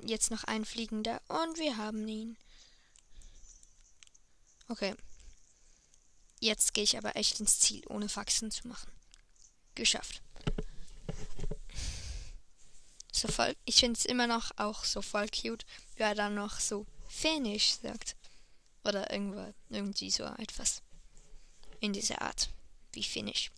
Jetzt 0.00 0.32
noch 0.32 0.42
ein 0.42 0.64
fliegender. 0.64 1.22
Und 1.28 1.58
wir 1.58 1.76
haben 1.76 2.08
ihn. 2.08 2.36
Okay. 4.66 4.96
Jetzt 6.42 6.74
gehe 6.74 6.82
ich 6.82 6.98
aber 6.98 7.14
echt 7.14 7.38
ins 7.38 7.60
Ziel, 7.60 7.84
ohne 7.88 8.08
Faxen 8.08 8.50
zu 8.50 8.66
machen. 8.66 8.90
Geschafft. 9.76 10.22
So 13.12 13.28
voll. 13.28 13.54
Ich 13.64 13.76
finde 13.76 13.96
es 13.96 14.04
immer 14.04 14.26
noch 14.26 14.50
auch 14.56 14.82
so 14.82 15.02
voll 15.02 15.28
cute, 15.28 15.64
wie 15.94 16.02
er 16.02 16.16
dann 16.16 16.34
noch 16.34 16.58
so 16.58 16.84
Finish 17.06 17.74
sagt. 17.74 18.16
Oder 18.84 19.12
irgendwo, 19.12 19.54
irgendwie 19.68 20.10
so 20.10 20.24
etwas. 20.24 20.82
In 21.78 21.92
dieser 21.92 22.20
Art. 22.20 22.48
Wie 22.92 23.04
Finish. 23.04 23.52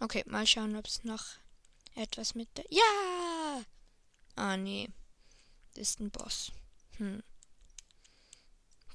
Okay, 0.00 0.22
mal 0.26 0.46
schauen, 0.46 0.76
ob 0.76 0.86
es 0.86 1.02
noch 1.02 1.24
etwas 1.94 2.34
mit 2.34 2.54
der. 2.58 2.66
Ja! 2.68 3.64
Ah, 4.36 4.58
nee. 4.58 4.90
Das 5.72 5.88
ist 5.88 6.00
ein 6.00 6.10
Boss. 6.10 6.52
Hm. 6.98 7.22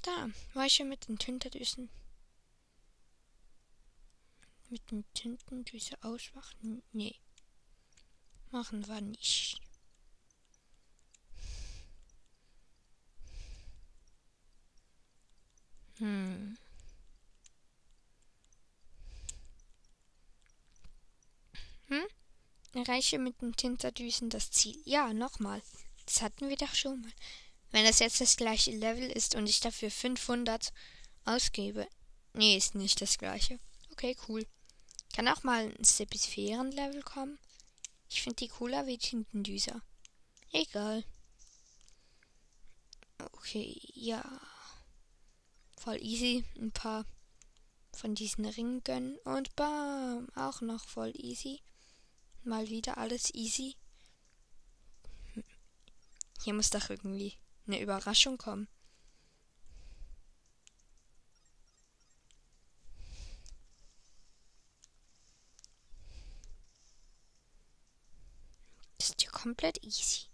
Da, 0.02 0.28
war 0.54 0.66
ich 0.66 0.74
schon 0.74 0.88
mit 0.88 1.08
den 1.08 1.18
Tinterdüsen 1.18 1.90
mit 4.70 4.90
den 4.90 5.04
Tintendüse 5.14 5.96
ausmachen? 6.02 6.82
Nee. 6.92 7.16
Machen 8.50 8.86
wir 8.86 9.00
nicht. 9.00 9.60
Hm. 15.98 16.58
Hm? 21.88 22.06
Erreiche 22.74 23.18
mit 23.18 23.40
den 23.40 23.56
Tinterdüsen 23.56 24.28
das 24.28 24.50
Ziel. 24.50 24.76
Ja, 24.84 25.12
nochmal. 25.14 25.62
Das 26.04 26.22
hatten 26.22 26.48
wir 26.48 26.56
doch 26.56 26.74
schon 26.74 27.00
mal. 27.00 27.12
Wenn 27.70 27.84
das 27.84 27.98
jetzt 27.98 28.20
das 28.20 28.36
gleiche 28.36 28.72
Level 28.72 29.10
ist 29.10 29.34
und 29.34 29.48
ich 29.48 29.60
dafür 29.60 29.90
500 29.90 30.72
ausgebe. 31.24 31.88
Nee, 32.34 32.56
ist 32.56 32.74
nicht 32.74 33.00
das 33.00 33.18
gleiche. 33.18 33.58
Okay, 33.92 34.16
cool. 34.28 34.46
Kann 35.16 35.28
auch 35.28 35.44
mal 35.44 35.72
ein 35.72 35.82
Stepisphären-Level 35.82 37.02
kommen. 37.02 37.38
Ich 38.10 38.20
finde 38.20 38.36
die 38.36 38.48
cooler 38.48 38.86
wie 38.86 38.98
Tintendüser. 38.98 39.80
Egal. 40.52 41.04
Okay, 43.32 43.80
ja. 43.94 44.22
Voll 45.78 45.96
easy. 46.02 46.44
Ein 46.58 46.70
paar 46.70 47.06
von 47.94 48.14
diesen 48.14 48.44
Ringen 48.44 48.84
gönnen. 48.84 49.16
Und 49.24 49.56
bam. 49.56 50.28
Auch 50.34 50.60
noch 50.60 50.84
voll 50.84 51.14
easy. 51.16 51.62
Mal 52.44 52.68
wieder 52.68 52.98
alles 52.98 53.32
easy. 53.32 53.74
Hier 56.44 56.52
muss 56.52 56.68
doch 56.68 56.90
irgendwie 56.90 57.38
eine 57.66 57.80
Überraschung 57.80 58.36
kommen. 58.36 58.68
Komplett 69.46 69.80
easy. 69.84 70.26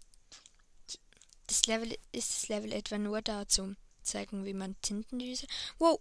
Das 1.46 1.66
Level 1.66 1.98
ist 2.12 2.30
das 2.30 2.48
Level 2.48 2.72
etwa 2.72 2.96
nur 2.96 3.20
da 3.20 3.46
zum 3.46 3.76
zeigen, 4.02 4.46
wie 4.46 4.54
man 4.54 4.80
Tintendüse. 4.80 5.46
Wow! 5.78 6.00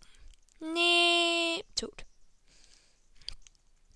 Nee, 0.62 1.62
tot. 1.76 2.06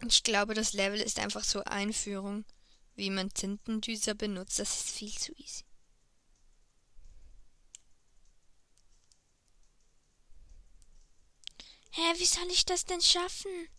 Ich 0.05 0.21
glaube, 0.23 0.53
das 0.53 0.73
Level 0.73 0.99
ist 0.99 1.17
einfach 1.19 1.45
so 1.45 1.63
Einführung, 1.63 2.43
wie 2.95 3.09
man 3.09 3.29
Tintendüser 3.33 4.15
benutzt. 4.15 4.59
Das 4.59 4.81
ist 4.81 4.89
viel 4.89 5.13
zu 5.13 5.31
easy. 5.37 5.63
Hä, 11.91 12.01
wie 12.17 12.25
soll 12.25 12.51
ich 12.51 12.65
das 12.65 12.83
denn 12.83 12.99
schaffen? 13.01 13.69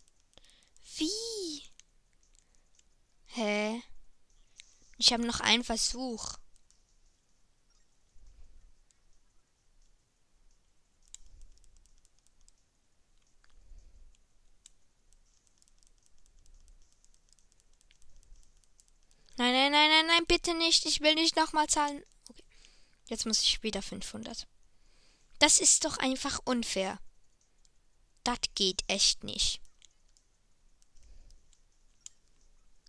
Wie? 0.95 1.61
Hä? 3.27 3.83
Ich 4.97 5.13
habe 5.13 5.25
noch 5.25 5.39
einen 5.39 5.63
Versuch. 5.63 6.37
Nein, 19.37 19.53
nein, 19.53 19.71
nein, 19.71 19.89
nein, 19.89 20.07
nein, 20.07 20.25
bitte 20.27 20.55
nicht. 20.55 20.85
Ich 20.87 21.01
will 21.01 21.13
nicht 21.13 21.35
nochmal 21.35 21.67
zahlen. 21.67 22.03
Okay. 22.29 22.43
Jetzt 23.07 23.27
muss 23.27 23.43
ich 23.43 23.61
wieder 23.61 23.83
500. 23.83 24.47
Das 25.37 25.59
ist 25.59 25.85
doch 25.85 25.97
einfach 25.97 26.39
unfair. 26.43 26.99
Das 28.23 28.39
geht 28.55 28.83
echt 28.87 29.23
nicht. 29.23 29.61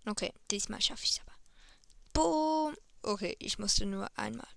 Okay, 0.05 0.33
diesmal 0.49 0.81
schaffe 0.81 1.03
ich 1.03 1.11
es 1.11 1.19
aber. 1.19 1.38
Boom. 2.19 2.75
Okay, 3.01 3.37
ich 3.39 3.59
musste 3.59 3.85
nur 3.85 4.11
einmal. 4.17 4.49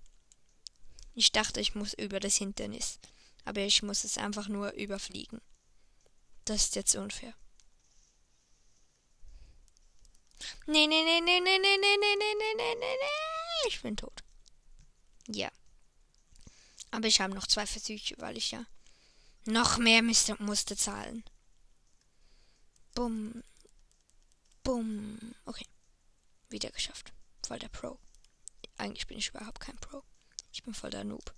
Ich 1.15 1.31
dachte, 1.31 1.61
ich 1.61 1.75
muss 1.75 1.93
über 1.93 2.19
das 2.19 2.35
Hindernis. 2.35 2.99
Aber 3.45 3.61
ich 3.61 3.81
muss 3.83 4.03
es 4.03 4.17
einfach 4.17 4.49
nur 4.49 4.73
überfliegen. 4.73 5.39
Das 6.43 6.63
ist 6.63 6.75
jetzt 6.75 6.95
unfair. 6.95 7.33
Nee, 10.65 10.87
nee, 10.87 11.03
nee, 11.05 11.21
nee, 11.21 11.39
nee, 11.39 11.57
nee, 11.57 11.77
nee, 11.77 11.97
nee, 12.01 12.15
nee, 12.19 12.35
nee, 12.37 12.53
nee, 12.57 12.75
nee, 12.75 12.95
nee. 12.99 13.67
Ich 13.69 13.81
bin 13.81 13.95
tot. 13.95 14.23
Ja. 15.29 15.49
Aber 16.91 17.07
ich 17.07 17.21
habe 17.21 17.33
noch 17.33 17.47
zwei 17.47 17.65
Versuche, 17.65 18.15
weil 18.17 18.35
ich 18.35 18.51
ja 18.51 18.65
noch 19.45 19.77
mehr 19.77 20.01
müsste, 20.01 20.35
musste 20.43 20.75
zahlen. 20.75 21.23
Bumm. 22.93 23.41
Bumm. 24.63 25.33
Okay. 25.45 25.65
Wieder 26.49 26.69
geschafft. 26.71 27.12
Voll 27.45 27.59
der 27.59 27.69
Pro. 27.69 27.99
Eigentlich 28.77 29.07
bin 29.07 29.17
ich 29.17 29.29
überhaupt 29.29 29.59
kein 29.59 29.77
Pro. 29.77 30.03
Ich 30.51 30.63
bin 30.63 30.73
voll 30.73 30.91
der 30.91 31.03
Noob. 31.03 31.33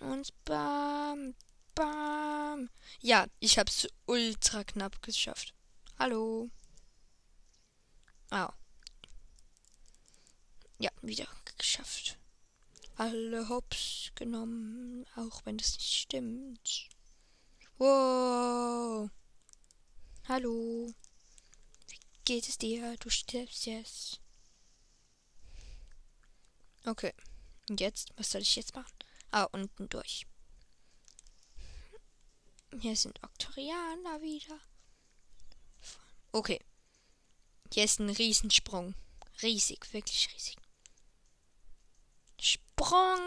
Und 0.00 0.32
bam, 0.44 1.34
bam. 1.74 2.70
Ja, 3.00 3.26
ich 3.38 3.58
hab's 3.58 3.86
ultra 4.06 4.64
knapp 4.64 5.02
geschafft. 5.02 5.54
Hallo. 5.98 6.50
Oh. 8.30 8.48
Ja, 10.78 10.90
wieder 11.02 11.28
geschafft. 11.58 12.18
Alle 12.96 13.48
Hops 13.48 14.12
genommen, 14.14 15.06
auch 15.16 15.44
wenn 15.44 15.58
das 15.58 15.76
nicht 15.76 15.92
stimmt. 15.92 16.88
Wow. 17.76 19.10
Hallo. 20.28 20.92
Wie 21.88 21.98
geht 22.24 22.48
es 22.48 22.56
dir? 22.56 22.96
Du 22.98 23.10
stirbst 23.10 23.66
jetzt. 23.66 24.20
Okay. 26.84 27.12
Und 27.68 27.80
jetzt? 27.80 28.12
Was 28.16 28.30
soll 28.30 28.42
ich 28.42 28.56
jetzt 28.56 28.74
machen? 28.74 28.92
Ah, 29.30 29.44
unten 29.44 29.88
durch. 29.88 30.26
Hier 32.80 32.96
sind 32.96 33.22
Oktorianer 33.22 34.20
wieder. 34.22 34.58
Okay. 36.32 36.60
Hier 37.72 37.84
ist 37.84 38.00
ein 38.00 38.10
Riesensprung. 38.10 38.94
Riesig, 39.42 39.92
wirklich 39.92 40.28
riesig. 40.34 40.56
Sprung! 42.40 43.18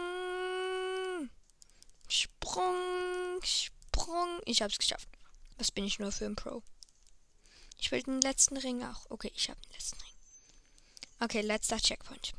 Sprung! 2.09 3.41
Sprung! 3.43 4.41
Ich 4.45 4.61
hab's 4.61 4.77
geschafft. 4.77 5.09
Was 5.57 5.71
bin 5.71 5.85
ich 5.85 5.99
nur 5.99 6.11
für 6.11 6.25
ein 6.25 6.35
Pro? 6.35 6.63
Ich 7.77 7.91
will 7.91 8.01
den 8.03 8.21
letzten 8.21 8.57
Ring 8.57 8.83
auch. 8.83 9.05
Okay, 9.09 9.31
ich 9.35 9.49
habe 9.49 9.59
den 9.61 9.71
letzten 9.73 10.01
Ring. 10.01 10.13
Okay, 11.19 11.41
letzter 11.41 11.77
Checkpoint. 11.77 12.33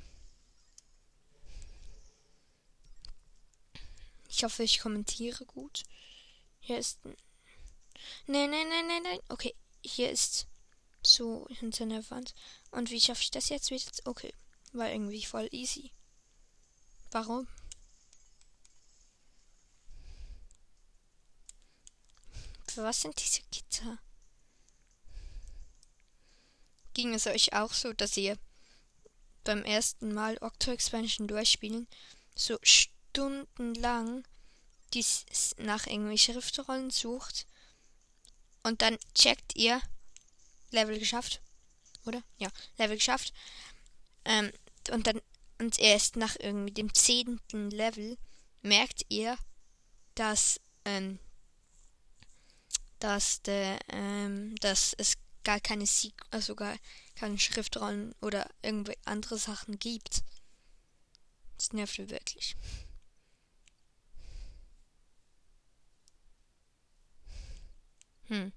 Ich 4.37 4.43
hoffe, 4.43 4.65
ich 4.65 4.81
kommentiere 4.81 5.45
gut. 5.45 5.85
Hier 6.59 6.77
ist. 6.79 6.99
Nein, 8.27 8.51
nein, 8.51 8.69
nein, 8.69 8.87
nein, 8.89 9.03
nein. 9.05 9.21
Okay, 9.29 9.55
hier 9.85 10.11
ist 10.11 10.49
so 11.05 11.47
hinter 11.61 11.87
der 11.87 12.11
Wand. 12.11 12.35
Und 12.73 12.91
wie 12.91 13.01
schaffe 13.01 13.23
ich 13.23 13.31
das 13.31 13.49
jetzt 13.49 13.71
wieder? 13.71 13.85
Okay, 14.07 14.35
war 14.73 14.91
irgendwie 14.91 15.25
voll 15.25 15.49
easy. 15.53 15.93
Warum? 17.13 17.47
Für 22.67 22.83
was 22.83 23.03
sind 23.03 23.15
diese 23.23 23.43
Gitter? 23.53 23.99
Ging 26.93 27.15
es 27.15 27.29
euch 27.29 27.53
auch 27.53 27.73
so, 27.73 27.93
dass 27.93 28.17
ihr 28.17 28.37
beim 29.45 29.63
ersten 29.63 30.13
Mal 30.13 30.39
Octo 30.41 30.73
Expansion 30.73 31.29
durchspielen 31.29 31.87
so 32.35 32.59
stundenlang 33.15 34.25
dies 34.93 35.25
nach 35.59 35.87
irgendwie 35.87 36.19
Schriftrollen 36.19 36.91
sucht 36.91 37.47
und 38.65 38.83
dann 38.83 38.99
checkt 39.15 39.55
ihr 39.57 39.81
Level 40.71 40.99
geschafft, 40.99 41.41
oder? 42.07 42.23
Ja, 42.39 42.49
Level 42.77 42.97
geschafft. 42.97 43.33
Ähm, 44.25 44.51
und 44.91 45.07
dann 45.07 45.21
und 45.61 45.79
erst 45.79 46.17
nach 46.17 46.35
irgendwie 46.41 46.73
dem 46.73 46.93
zehnten 46.93 47.71
Level 47.71 48.19
merkt 48.63 49.07
ihr, 49.09 49.39
dass 50.17 50.61
ähm, 50.85 51.21
dass 52.99 53.43
der 53.43 53.79
ähm, 53.93 54.57
dass 54.57 54.95
es 54.99 55.15
gar 55.45 55.61
keine 55.61 55.87
Sieg 55.87 56.15
also 56.31 56.57
gar 56.57 56.77
keine 57.15 57.39
Schriftrollen 57.39 58.13
oder 58.21 58.49
irgendwie 58.63 58.97
andere 59.05 59.39
Sachen 59.39 59.79
gibt. 59.79 60.25
Das 61.57 61.73
nervt 61.73 61.99
wirklich. 61.99 62.57
Hm. 68.29 68.53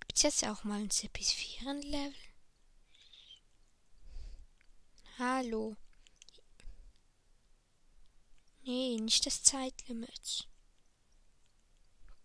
Gibt's 0.00 0.22
jetzt 0.22 0.44
auch 0.44 0.64
mal 0.64 0.80
ein 0.80 0.90
CP4-Level? 0.90 2.14
Hallo. 5.18 5.76
Nee, 8.62 8.98
nicht 9.00 9.26
das 9.26 9.42
Zeitlimit. 9.42 10.48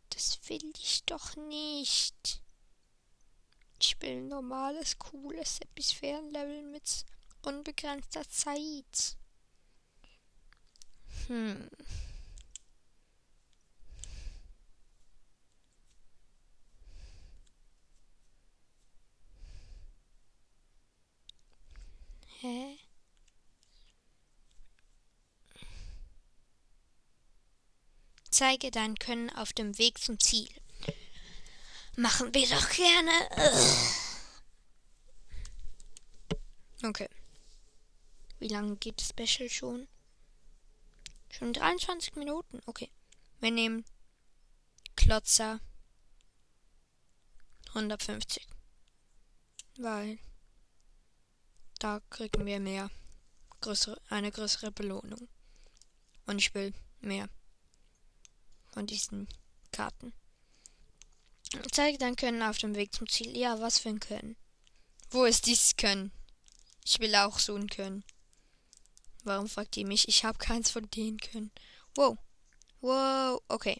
Das 0.10 0.40
will 0.48 0.74
ich 0.78 1.04
doch 1.06 1.36
nicht. 1.36 2.42
Ich 3.80 4.00
will 4.02 4.18
ein 4.18 4.28
normales, 4.28 5.00
cooles 5.00 5.60
Episphärenlevel 5.60 6.62
mit 6.64 7.06
unbegrenzter 7.42 8.28
Zeit. 8.30 9.18
Hm. 11.28 11.70
Hä? 22.44 22.78
Zeige 28.30 28.70
dein 28.70 28.96
Können 28.96 29.30
auf 29.30 29.54
dem 29.54 29.78
Weg 29.78 29.98
zum 30.00 30.20
Ziel. 30.20 30.50
Machen 31.96 32.34
wir 32.34 32.46
doch 32.50 32.70
gerne. 32.72 33.12
Okay. 36.84 37.08
Wie 38.40 38.50
lange 38.50 38.76
geht 38.76 39.00
das 39.00 39.08
Special 39.08 39.50
schon? 39.50 39.88
Schon 41.30 41.54
23 41.54 42.18
Minuten. 42.18 42.60
Okay. 42.66 42.92
Wir 43.40 43.52
nehmen 43.52 43.86
Klotzer 44.98 45.62
150. 47.70 48.46
Weil 49.78 50.20
da 51.84 52.00
kriegen 52.10 52.46
wir 52.46 52.62
mehr. 52.62 52.90
Größere, 53.60 54.00
eine 54.10 54.32
größere 54.32 54.72
Belohnung. 54.72 55.28
Und 56.26 56.40
ich 56.40 56.54
will 56.54 56.74
mehr 57.02 57.28
von 58.72 58.88
diesen 58.88 59.28
Karten. 59.72 60.14
Zeige 61.72 61.98
dein 61.98 62.16
Können 62.16 62.42
auf 62.42 62.58
dem 62.58 62.76
Weg 62.76 62.94
zum 62.94 63.08
Ziel. 63.10 63.38
Ja, 63.38 63.60
was 63.60 63.80
für 63.80 63.90
ein 63.90 64.00
Können? 64.00 64.38
Wo 65.12 65.26
ist 65.26 65.46
dieses 65.46 65.76
Können? 65.76 66.12
Ich 66.86 67.00
will 67.00 67.14
auch 67.16 67.38
so 67.38 67.56
ein 67.56 67.68
Können. 67.68 68.04
Warum 69.26 69.48
fragt 69.48 69.78
ihr 69.78 69.86
mich? 69.86 70.08
Ich 70.08 70.24
habe 70.24 70.38
keins 70.38 70.72
von 70.72 70.90
denen 70.90 71.18
können. 71.18 71.52
Wow. 71.96 72.18
Wow. 72.82 73.42
Okay. 73.48 73.80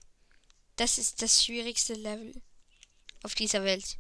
Das 0.76 0.98
ist 0.98 1.22
das 1.22 1.44
schwierigste 1.44 1.94
Level 1.94 2.42
auf 3.24 3.36
dieser 3.36 3.64
Welt. 3.64 3.98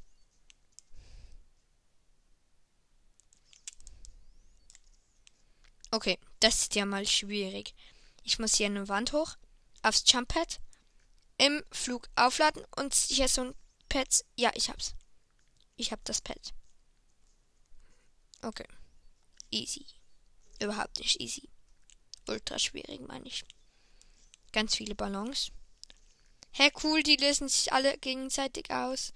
Okay, 5.94 6.18
das 6.40 6.64
ist 6.64 6.74
ja 6.74 6.88
mal 6.88 7.06
schwierig. 7.06 7.76
Ich 8.24 8.40
muss 8.40 8.56
hier 8.56 8.66
eine 8.66 8.88
Wand 8.88 9.14
hoch, 9.14 9.36
aufs 9.84 10.04
Jump 10.08 10.30
Pad, 10.30 10.60
im 11.38 11.64
Flug 11.72 12.10
aufladen 12.16 12.66
und 12.76 12.96
hier 12.96 13.28
so 13.28 13.42
ein 13.42 13.56
Pad. 13.90 14.26
Ja, 14.36 14.52
ich 14.56 14.72
hab's. 14.72 14.96
Ich 15.76 15.92
hab 15.92 16.04
das 16.06 16.20
Pad. 16.20 16.56
Okay. 18.42 18.66
Easy. 19.52 19.86
Überhaupt 20.60 20.98
nicht 20.98 21.22
easy. 21.22 21.48
Ultra 22.28 22.58
schwierig, 22.58 23.02
meine 23.02 23.28
ich. 23.28 23.46
Ganz 24.52 24.76
viele 24.76 24.96
Ballons. 24.96 25.52
Hä, 26.54 26.64
hey, 26.64 26.72
cool, 26.84 27.04
die 27.04 27.18
lösen 27.18 27.50
sich 27.50 27.72
alle 27.72 28.00
gegenseitig 28.00 28.72
aus. 28.72 29.14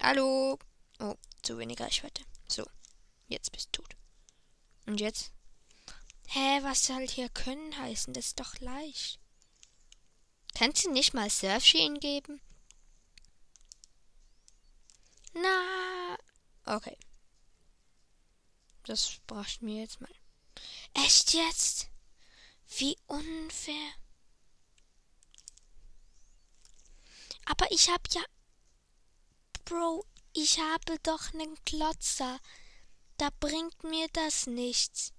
Hallo. 0.00 0.58
Oh, 0.98 1.16
zu 1.42 1.58
wenig 1.58 1.78
Reichweite. 1.78 2.24
So, 2.48 2.64
jetzt 3.28 3.52
bist 3.52 3.68
du 3.72 3.82
tot. 3.82 3.96
Und 4.86 4.98
jetzt? 4.98 5.33
Hä, 6.26 6.62
was 6.62 6.86
soll 6.86 7.06
hier 7.06 7.28
können 7.28 7.76
heißen? 7.78 8.12
Das 8.14 8.26
ist 8.26 8.40
doch 8.40 8.58
leicht. 8.60 9.20
Kannst 10.54 10.84
du 10.84 10.90
nicht 10.90 11.14
mal 11.14 11.30
Surfschienen 11.30 11.98
geben? 12.00 12.40
Na. 15.32 16.16
Okay. 16.64 16.96
Das 18.84 19.18
bracht 19.26 19.62
mir 19.62 19.80
jetzt 19.80 20.00
mal. 20.00 20.14
Echt 20.94 21.34
jetzt? 21.34 21.88
Wie 22.76 22.96
unfair. 23.06 23.94
Aber 27.46 27.70
ich 27.70 27.88
hab 27.88 28.12
ja. 28.12 28.22
Bro, 29.64 30.04
ich 30.32 30.58
habe 30.58 30.98
doch 31.02 31.32
nen 31.32 31.56
Klotzer. 31.64 32.38
Da 33.16 33.30
bringt 33.40 33.82
mir 33.84 34.08
das 34.12 34.46
nichts. 34.46 35.13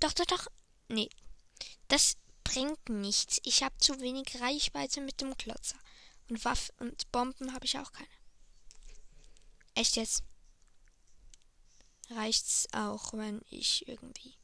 Doch, 0.00 0.12
doch, 0.12 0.26
doch. 0.26 0.46
Nee. 0.88 1.08
Das 1.88 2.16
bringt 2.44 2.88
nichts. 2.88 3.40
Ich 3.44 3.62
habe 3.62 3.76
zu 3.78 4.00
wenig 4.00 4.40
Reichweite 4.40 5.00
mit 5.00 5.20
dem 5.20 5.36
Klotzer. 5.36 5.78
Und 6.28 6.44
Waffen 6.44 6.74
und 6.78 7.10
Bomben 7.10 7.52
habe 7.54 7.64
ich 7.64 7.78
auch 7.78 7.92
keine. 7.92 8.08
Echt 9.74 9.96
jetzt? 9.96 10.22
Reicht's 12.10 12.66
auch, 12.72 13.12
wenn 13.12 13.42
ich 13.50 13.86
irgendwie. 13.86 14.34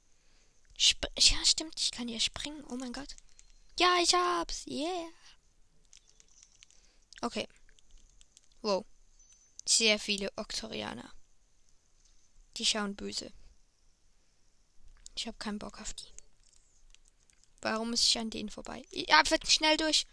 Sp 0.76 1.06
ja, 1.18 1.44
stimmt, 1.44 1.80
ich 1.80 1.90
kann 1.90 2.08
hier 2.08 2.20
springen. 2.20 2.64
Oh 2.68 2.76
mein 2.76 2.92
Gott. 2.92 3.16
Ja, 3.78 3.96
ich 4.02 4.14
hab's. 4.14 4.66
Yeah. 4.66 5.08
Okay. 7.20 7.48
Wow. 8.62 8.84
Sehr 9.66 9.98
viele 9.98 10.30
Oktorianer. 10.36 11.12
Die 12.56 12.66
schauen 12.66 12.94
böse. 12.94 13.32
Ich 15.14 15.26
habe 15.26 15.36
keinen 15.38 15.58
Bock 15.58 15.80
auf 15.80 15.94
die. 15.94 16.12
Warum 17.60 17.90
muss 17.90 18.06
ich 18.06 18.18
an 18.18 18.30
denen 18.30 18.50
vorbei? 18.50 18.84
Ja, 18.90 19.22
wird 19.30 19.50
schnell 19.50 19.76
durch. 19.76 20.06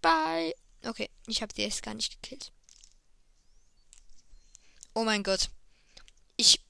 Bye. 0.00 0.54
Okay, 0.84 1.10
ich 1.26 1.42
habe 1.42 1.52
die 1.52 1.62
jetzt 1.62 1.82
gar 1.82 1.94
nicht 1.94 2.22
gekillt. 2.22 2.50
Oh 4.94 5.04
mein 5.04 5.22
Gott. 5.22 5.50
Ich. 6.36 6.60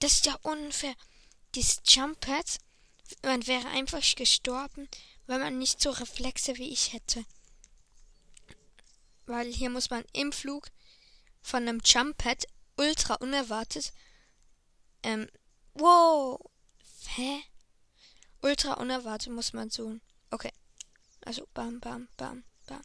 Das 0.00 0.14
ist 0.14 0.26
ja 0.26 0.34
unfair. 0.42 0.94
Dieses 1.54 1.80
Jump 1.86 2.20
Pad. 2.20 2.58
Man 3.22 3.46
wäre 3.46 3.68
einfach 3.68 4.02
gestorben, 4.16 4.88
wenn 5.26 5.40
man 5.40 5.58
nicht 5.58 5.80
so 5.80 5.90
Reflexe 5.90 6.56
wie 6.56 6.70
ich 6.70 6.92
hätte. 6.92 7.24
Weil 9.26 9.52
hier 9.52 9.70
muss 9.70 9.90
man 9.90 10.04
im 10.12 10.32
Flug 10.32 10.68
von 11.42 11.62
einem 11.62 11.80
Jump 11.84 12.18
Pad 12.18 12.46
ultra 12.76 13.14
unerwartet. 13.14 13.92
Ähm. 15.02 15.28
Wow. 15.74 16.40
Hä? 17.18 17.42
Ultra 18.42 18.74
unerwartet 18.74 19.32
muss 19.32 19.52
man 19.52 19.70
so. 19.70 19.98
Okay. 20.30 20.52
Also 21.26 21.48
bam, 21.52 21.80
bam, 21.80 22.06
bam, 22.16 22.44
bam. 22.68 22.84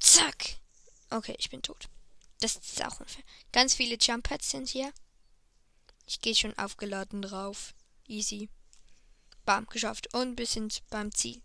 Zack. 0.00 0.58
Okay, 1.10 1.36
ich 1.38 1.48
bin 1.48 1.62
tot. 1.62 1.88
Das 2.40 2.56
ist 2.56 2.84
auch 2.84 2.98
unfair. 2.98 3.22
Ganz 3.52 3.74
viele 3.74 3.96
Jump 3.96 4.24
Pads 4.28 4.50
sind 4.50 4.68
hier. 4.68 4.92
Ich 6.04 6.20
gehe 6.20 6.34
schon 6.34 6.58
aufgeladen 6.58 7.22
drauf. 7.22 7.74
Easy. 8.08 8.48
Bam, 9.44 9.66
geschafft. 9.66 10.12
Und 10.14 10.34
bis 10.34 10.54
hin 10.54 10.72
beim 10.90 11.14
Ziel. 11.14 11.40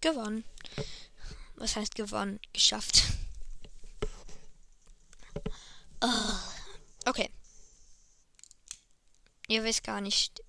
Gewonnen. 0.00 0.42
Was 1.56 1.76
heißt 1.76 1.96
gewonnen? 1.96 2.40
Geschafft. 2.54 3.02
Oh. 6.00 6.08
Okay. 7.04 7.30
Ihr 9.46 9.64
wisst 9.64 9.82
gar 9.82 10.02
nicht, 10.02 10.42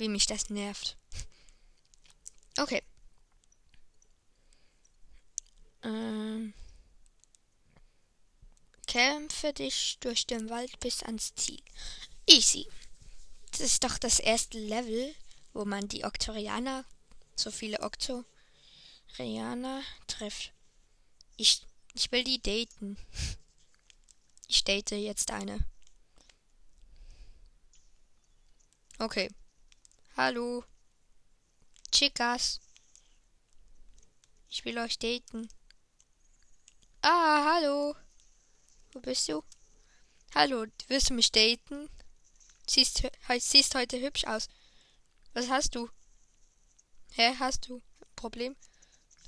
wie 0.00 0.08
mich 0.08 0.26
das 0.26 0.50
nervt. 0.50 0.96
Okay. 2.58 2.82
Ähm. 5.82 6.52
Kämpfe 8.86 9.52
dich 9.52 9.98
durch 10.00 10.26
den 10.26 10.50
Wald 10.50 10.80
bis 10.80 11.02
ans 11.04 11.34
Ziel. 11.36 11.62
Easy. 12.26 12.66
Das 13.52 13.60
ist 13.60 13.84
doch 13.84 13.98
das 13.98 14.18
erste 14.18 14.58
Level, 14.58 15.14
wo 15.52 15.64
man 15.64 15.88
die 15.88 16.04
Oktorianer, 16.04 16.84
so 17.36 17.50
viele 17.50 17.80
Oktorianer 17.80 19.82
trifft. 20.06 20.52
Ich, 21.36 21.66
ich 21.94 22.10
will 22.10 22.24
die 22.24 22.42
daten. 22.42 22.96
Ich 24.48 24.64
date 24.64 24.90
jetzt 24.90 25.30
eine. 25.30 25.60
Okay. 28.98 29.30
Hallo. 30.16 30.64
Chicas. 31.92 32.60
Ich 34.48 34.64
will 34.64 34.78
euch 34.78 34.98
daten. 34.98 35.48
Ah, 37.00 37.54
hallo. 37.54 37.94
Wo 38.92 39.00
bist 39.00 39.28
du? 39.28 39.42
Hallo, 40.34 40.66
willst 40.88 41.10
du 41.10 41.14
mich 41.14 41.30
daten? 41.30 41.88
Siehst, 42.66 43.02
siehst 43.38 43.74
heute 43.74 44.00
hübsch 44.00 44.24
aus. 44.24 44.48
Was 45.32 45.48
hast 45.48 45.74
du? 45.74 45.88
Hä, 47.12 47.34
hast 47.38 47.68
du 47.68 47.76
ein 47.76 48.14
Problem? 48.16 48.56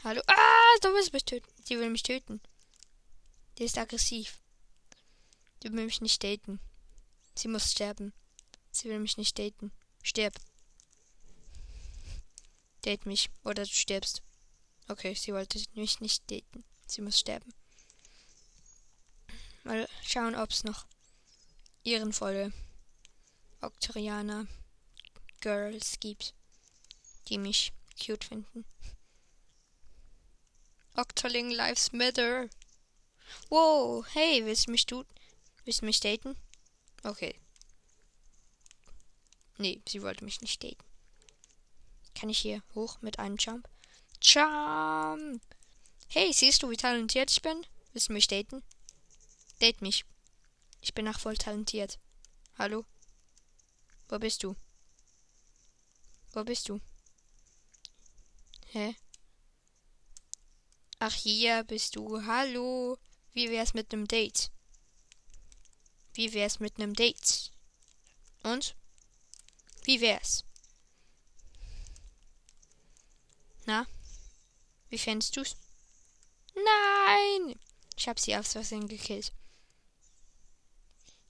Hallo? 0.04 0.20
Ah, 0.26 0.78
du 0.82 0.88
willst 0.94 1.12
mich 1.12 1.24
töten. 1.24 1.48
Die 1.68 1.78
will 1.78 1.90
mich 1.90 2.02
töten. 2.02 2.40
Die 3.58 3.64
ist 3.64 3.78
aggressiv. 3.78 4.40
Die 5.62 5.72
will 5.72 5.84
mich 5.84 6.00
nicht 6.00 6.22
daten. 6.22 6.60
Sie 7.36 7.48
muss 7.48 7.70
sterben. 7.70 8.12
Sie 8.72 8.88
will 8.88 8.98
mich 8.98 9.16
nicht 9.16 9.38
daten. 9.38 9.72
Stirb. 10.02 10.34
Date 12.84 13.06
mich. 13.06 13.30
Oder 13.44 13.64
du 13.64 13.70
stirbst. 13.70 14.22
Okay, 14.88 15.14
sie 15.14 15.32
wollte 15.32 15.62
mich 15.74 16.00
nicht 16.00 16.30
daten. 16.30 16.64
Sie 16.86 17.00
muss 17.00 17.18
sterben. 17.18 17.54
Mal 19.64 19.88
schauen, 20.02 20.34
ob 20.34 20.50
es 20.50 20.64
noch 20.64 20.86
ehrenvolle 21.84 22.52
Oktorianer 23.60 24.46
Girls 25.40 25.98
gibt, 26.00 26.34
die 27.28 27.38
mich 27.38 27.72
cute 28.04 28.24
finden. 28.24 28.64
Octoling 30.94 31.50
Lives 31.50 31.92
Matter. 31.92 32.48
Wow, 33.48 34.04
hey, 34.12 34.44
willst 34.44 34.66
du 34.66 34.72
mich 34.72 34.86
du 34.86 35.04
willst 35.64 35.80
du 35.80 35.86
mich 35.86 36.00
daten? 36.00 36.36
Okay. 37.04 37.34
Nee, 39.58 39.80
sie 39.88 40.02
wollte 40.02 40.24
mich 40.24 40.40
nicht 40.40 40.62
daten. 40.62 40.91
Kann 42.14 42.28
ich 42.28 42.38
hier 42.38 42.62
hoch 42.74 43.00
mit 43.00 43.18
einem 43.18 43.36
Jump? 43.36 43.68
Jump! 44.20 45.42
Hey, 46.08 46.32
siehst 46.32 46.62
du, 46.62 46.70
wie 46.70 46.76
talentiert 46.76 47.30
ich 47.30 47.42
bin? 47.42 47.66
Willst 47.92 48.08
du 48.08 48.12
mich 48.12 48.28
daten? 48.28 48.62
Date 49.60 49.80
mich. 49.82 50.04
Ich 50.80 50.94
bin 50.94 51.08
auch 51.08 51.18
voll 51.18 51.36
talentiert. 51.36 51.98
Hallo? 52.58 52.84
Wo 54.08 54.18
bist 54.18 54.42
du? 54.42 54.56
Wo 56.32 56.44
bist 56.44 56.68
du? 56.68 56.80
Hä? 58.72 58.94
Ach, 60.98 61.14
hier 61.14 61.64
bist 61.64 61.96
du. 61.96 62.24
Hallo. 62.24 62.98
Wie 63.32 63.50
wär's 63.50 63.74
mit 63.74 63.92
nem 63.92 64.06
Date? 64.06 64.50
Wie 66.14 66.32
wär's 66.32 66.60
mit 66.60 66.78
nem 66.78 66.94
Date? 66.94 67.50
Und? 68.42 68.76
Wie 69.84 70.00
wär's? 70.00 70.44
Na? 73.66 73.86
Wie 74.88 74.98
fändest 74.98 75.36
du's? 75.36 75.56
Nein! 76.54 77.58
Ich 77.96 78.08
hab 78.08 78.18
sie 78.18 78.36
aufs 78.36 78.52
Versehen 78.52 78.88
gekillt. 78.88 79.32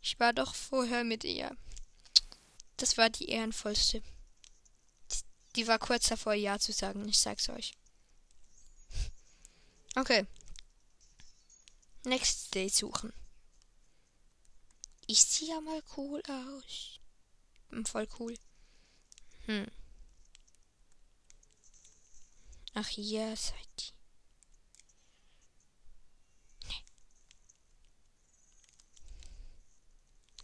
Ich 0.01 0.19
war 0.19 0.33
doch 0.33 0.55
vorher 0.55 1.05
mit 1.05 1.25
ihr. 1.25 1.57
Das 2.77 2.97
war 2.97 3.11
die 3.11 3.29
ehrenvollste. 3.29 4.03
Die 5.55 5.67
war 5.69 5.79
kurz 5.79 6.09
davor, 6.09 6.35
Ja 6.35 6.59
zu 6.59 6.73
sagen, 6.73 7.09
ich 7.09 7.19
sag's 7.19 7.49
euch. 7.49 7.75
Okay. 9.95 10.27
Next 12.05 12.55
Day 12.55 12.69
suchen. 12.69 13.13
Ich 15.07 15.23
sehe 15.23 15.49
ja 15.49 15.61
mal 15.61 15.83
cool 15.97 16.23
aus. 16.27 16.99
Bin 17.69 17.85
voll 17.85 18.09
cool. 18.19 18.35
Hm. 19.47 19.67
Ach, 22.75 22.89
hier 22.89 23.37
seid 23.37 23.59
ihr. 23.77 23.93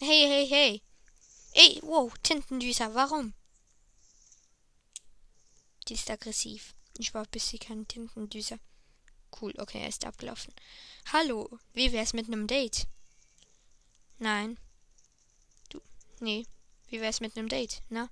Hey, 0.01 0.29
hey, 0.29 0.47
hey. 0.47 0.83
Ey, 1.55 1.81
wow, 1.83 2.12
Tintendüser, 2.23 2.95
warum? 2.95 3.35
Die 5.88 5.95
ist 5.95 6.11
aggressiv. 6.11 6.75
Ich 6.99 7.14
war 7.14 7.25
bisher 7.27 7.59
kein 7.59 7.88
Tintendüser. 7.88 8.59
Cool, 9.41 9.55
okay, 9.59 9.81
er 9.81 9.88
ist 9.88 10.05
abgelaufen. 10.05 10.55
Hallo, 11.12 11.59
wie 11.73 11.93
wär's 11.93 12.12
mit 12.12 12.27
einem 12.27 12.47
Date? 12.47 12.87
Nein. 14.19 14.59
Du, 15.71 15.81
nee. 16.21 16.47
Wie 16.88 17.01
wär's 17.01 17.21
mit 17.21 17.37
einem 17.37 17.49
Date, 17.49 17.83
na? 17.88 18.11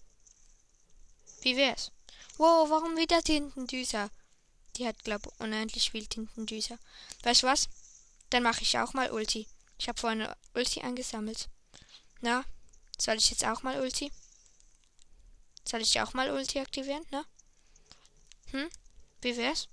Wie 1.43 1.57
wär's? 1.57 1.93
Wow, 2.39 2.69
warum 2.71 2.97
wieder 2.97 3.23
Tintendüser? 3.23 4.11
Die 4.77 4.87
hat, 4.87 5.03
glaub, 5.05 5.27
unendlich 5.39 5.91
viel 5.91 6.07
Tintendüser. 6.07 6.79
Weißt 7.23 7.43
du 7.43 7.47
was? 7.47 7.69
Dann 8.31 8.43
mache 8.43 8.63
ich 8.63 8.79
auch 8.79 8.93
mal 8.93 9.11
Ulti. 9.11 9.47
Ich 9.79 9.89
habe 9.89 9.99
vorhin 9.99 10.29
Ulti 10.55 10.83
angesammelt. 10.83 11.49
Na, 12.21 12.45
soll 12.99 13.17
ich 13.17 13.31
jetzt 13.31 13.45
auch 13.45 13.63
mal 13.63 13.81
Ulti? 13.81 14.13
Soll 15.67 15.81
ich 15.81 16.01
auch 16.01 16.13
mal 16.13 16.31
Ulti 16.31 16.61
aktivieren, 16.61 17.05
ne? 17.11 17.25
Hm? 18.51 18.69
Wie 19.23 19.37
wär's? 19.37 19.69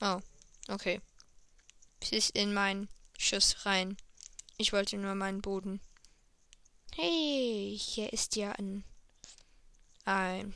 Oh, 0.00 0.20
okay. 0.68 1.00
bis 2.00 2.30
in 2.30 2.54
meinen 2.54 2.88
Schuss 3.16 3.64
rein. 3.66 3.96
Ich 4.56 4.72
wollte 4.72 4.96
nur 4.96 5.14
meinen 5.14 5.42
Boden. 5.42 5.80
Hey, 6.94 7.78
hier 7.80 8.12
ist 8.12 8.36
ja 8.36 8.52
ein. 8.52 8.84
Ein. 10.04 10.54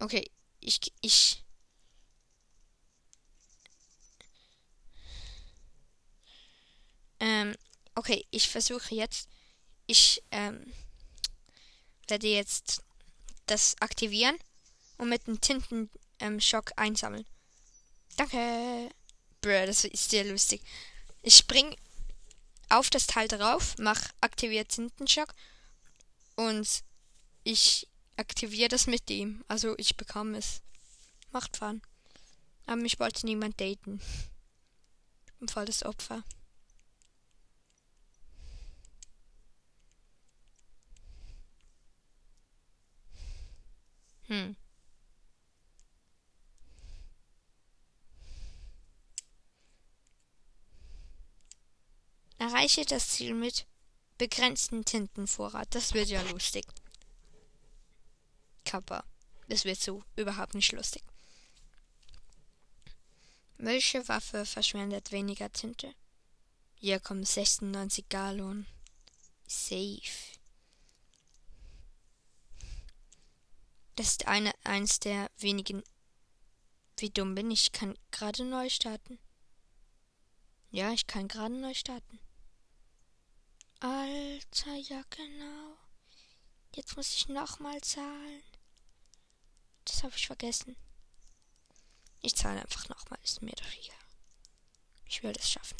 Okay, 0.00 0.30
ich. 0.60 0.80
Ich. 1.00 1.44
Ähm, 7.20 7.56
okay, 7.94 8.26
ich 8.30 8.48
versuche 8.48 8.94
jetzt. 8.94 9.28
Ich 9.86 10.22
ähm, 10.30 10.72
werde 12.06 12.28
jetzt 12.28 12.82
das 13.46 13.76
aktivieren 13.80 14.36
und 14.98 15.08
mit 15.08 15.26
dem 15.26 15.40
Tintenschock 15.40 16.72
einsammeln. 16.76 17.26
Danke. 18.16 18.90
Bruh, 19.40 19.66
das 19.66 19.84
ist 19.84 20.10
sehr 20.10 20.24
lustig. 20.24 20.62
Ich 21.22 21.36
spring 21.36 21.76
auf 22.68 22.90
das 22.90 23.06
Teil 23.06 23.28
drauf, 23.28 23.74
mach 23.78 24.00
aktiviert 24.20 24.68
Tintenschock 24.68 25.34
und 26.36 26.82
ich 27.44 27.88
aktiviere 28.18 28.68
das 28.68 28.86
mit 28.86 29.08
ihm. 29.10 29.44
Also 29.48 29.74
ich 29.78 29.96
bekam 29.96 30.34
es. 30.34 30.62
Macht 31.30 31.56
Fun. 31.56 31.82
Aber 32.66 32.76
mich 32.76 32.98
wollte 33.00 33.26
niemand 33.26 33.60
daten. 33.60 34.00
Ich 35.26 35.32
bin 35.34 35.48
voll 35.48 35.64
das 35.66 35.84
Opfer. 35.84 36.22
Hm. 44.26 44.56
Erreiche 52.38 52.84
das 52.84 53.08
Ziel 53.08 53.34
mit 53.34 53.66
begrenzten 54.18 54.84
Tintenvorrat. 54.84 55.74
Das 55.74 55.94
wird 55.94 56.08
ja 56.08 56.22
lustig. 56.22 56.66
Kappa. 58.68 59.02
Das 59.48 59.64
wird 59.64 59.80
so 59.80 60.04
überhaupt 60.14 60.54
nicht 60.54 60.72
lustig. 60.72 61.02
Welche 63.56 64.06
Waffe 64.08 64.44
verschwendet 64.44 65.10
weniger 65.10 65.50
Tinte? 65.50 65.94
Hier 66.74 67.00
kommen 67.00 67.24
96 67.24 68.10
Gallon. 68.10 68.66
Safe. 69.46 70.38
Das 73.96 74.08
ist 74.08 74.28
eine, 74.28 74.52
eins 74.64 75.00
der 75.00 75.30
wenigen. 75.38 75.82
Wie 76.98 77.08
dumm 77.08 77.34
bin 77.34 77.50
ich? 77.50 77.62
Ich 77.62 77.72
kann 77.72 77.98
gerade 78.10 78.44
neu 78.44 78.68
starten. 78.68 79.18
Ja, 80.70 80.92
ich 80.92 81.06
kann 81.06 81.26
gerade 81.26 81.54
neu 81.54 81.72
starten. 81.72 82.20
Alter, 83.80 84.74
ja 84.74 85.02
genau. 85.08 85.78
Jetzt 86.74 86.96
muss 86.96 87.14
ich 87.14 87.28
nochmal 87.28 87.80
zahlen. 87.80 88.42
Das 89.88 90.04
habe 90.04 90.14
ich 90.14 90.26
vergessen. 90.26 90.76
Ich 92.20 92.36
zahle 92.36 92.60
einfach 92.60 92.88
nochmal, 92.88 93.18
ist 93.24 93.42
mir 93.42 93.52
doch 93.52 93.72
egal. 93.72 93.96
Ich 95.06 95.22
will 95.22 95.32
das 95.32 95.50
schaffen. 95.50 95.76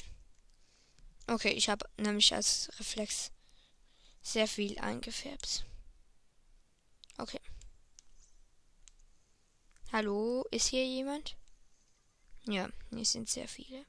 Okay, 1.26 1.50
ich 1.50 1.68
habe 1.68 1.88
nämlich 1.98 2.34
als 2.34 2.70
Reflex 2.78 3.30
sehr 4.22 4.48
viel 4.48 4.78
eingefärbt. 4.78 5.64
Okay. 7.18 7.40
Hallo, 9.92 10.44
ist 10.50 10.68
hier 10.68 10.86
jemand? 10.86 11.36
Ja, 12.44 12.68
hier 12.90 13.04
sind 13.04 13.28
sehr 13.28 13.48
viele. 13.48 13.84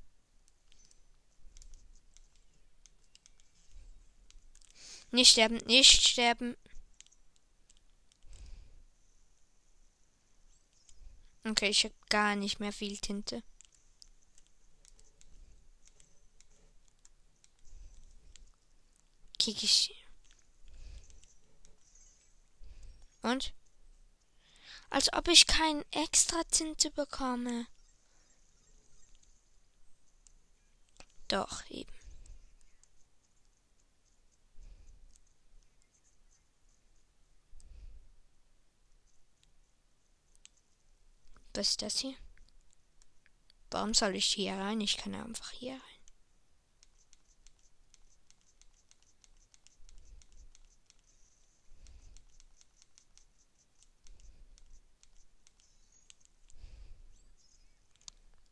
Nicht 5.11 5.31
sterben, 5.31 5.57
nicht 5.65 6.07
sterben. 6.07 6.57
Okay, 11.45 11.69
ich 11.69 11.83
habe 11.85 11.95
gar 12.09 12.35
nicht 12.35 12.59
mehr 12.59 12.73
viel 12.73 12.97
Tinte. 12.97 13.43
Kick 19.37 19.63
ich. 19.63 19.95
Und? 23.21 23.53
Als 24.89 25.11
ob 25.13 25.27
ich 25.27 25.47
kein 25.47 25.83
extra 25.91 26.43
Tinte 26.45 26.91
bekomme. 26.91 27.67
Doch, 31.27 31.69
eben. 31.69 31.98
Was 41.59 41.71
ist 41.71 41.81
das 41.81 41.99
hier? 41.99 42.15
Warum 43.69 43.93
soll 43.93 44.15
ich 44.15 44.27
hier 44.27 44.53
rein? 44.53 44.79
Ich 44.79 44.95
kann 44.95 45.13
einfach 45.13 45.51
hier 45.51 45.73
rein. 45.73 45.81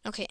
Okay. 0.04 0.28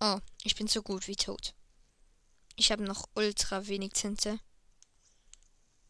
Oh, 0.00 0.18
ich 0.44 0.54
bin 0.54 0.66
so 0.66 0.80
gut 0.80 1.08
wie 1.08 1.16
tot. 1.16 1.54
Ich 2.56 2.70
habe 2.70 2.82
noch 2.84 3.08
ultra 3.14 3.66
wenig 3.66 3.92
Tinte. 3.92 4.38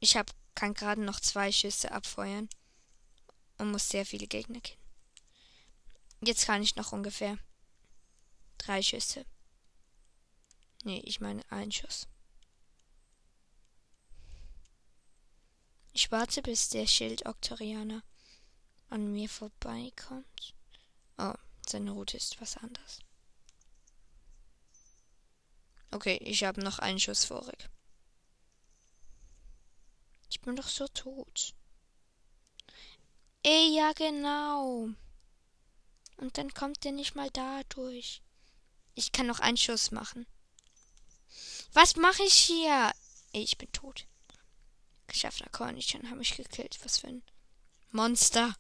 Ich 0.01 0.17
hab, 0.17 0.35
kann 0.55 0.75
gerade 0.75 1.03
noch 1.03 1.21
zwei 1.21 1.53
Schüsse 1.53 1.93
abfeuern 1.93 2.49
und 3.59 3.71
muss 3.71 3.89
sehr 3.89 4.07
viele 4.07 4.27
Gegner 4.27 4.61
killen. 4.61 4.81
Jetzt 6.21 6.47
kann 6.47 6.63
ich 6.63 6.77
noch 6.77 6.93
ungefähr 6.93 7.39
drei 8.59 8.83
Schüsse. 8.83 9.27
Nee, 10.85 11.01
ich 11.05 11.21
meine 11.21 11.43
ein 11.51 11.71
Schuss. 11.71 12.07
Ich 15.93 16.11
warte, 16.11 16.43
bis 16.43 16.71
der 16.71 16.87
Schild-Oktorianer 16.87 18.03
an 18.91 19.13
mir 19.13 19.29
vorbeikommt. 19.29 20.55
Oh, 21.19 21.35
seine 21.67 21.93
Route 21.93 22.17
ist 22.17 22.41
was 22.41 22.57
anderes. 22.57 22.99
Okay, 25.95 26.19
ich 26.25 26.43
habe 26.43 26.61
noch 26.61 26.81
einen 26.81 26.99
Schuss 26.99 27.25
vorig. 27.25 27.71
Ich 30.29 30.41
bin 30.41 30.57
doch 30.57 30.67
so 30.67 30.89
tot. 30.89 31.55
Ey, 33.45 33.77
ja 33.77 33.93
genau. 33.93 34.89
Und 36.17 36.37
dann 36.37 36.53
kommt 36.53 36.83
der 36.83 36.91
nicht 36.91 37.15
mal 37.15 37.31
da 37.31 37.63
durch. 37.69 38.23
Ich 38.97 39.13
kann 39.13 39.29
noch 39.29 39.39
einen 39.39 39.57
Schuss 39.57 39.93
machen. 39.93 40.27
Was 41.73 41.95
mache 41.95 42.25
ich 42.25 42.35
hier? 42.35 42.91
Ey, 43.33 43.43
ich 43.43 43.57
bin 43.57 43.71
tot. 43.71 44.09
Geschäfter 45.07 45.49
Kornichchen 45.51 46.11
habe 46.11 46.23
ich 46.23 46.37
gekillt. 46.37 46.77
Was 46.83 46.99
für 46.99 47.07
ein 47.07 47.23
Monster. 47.93 48.57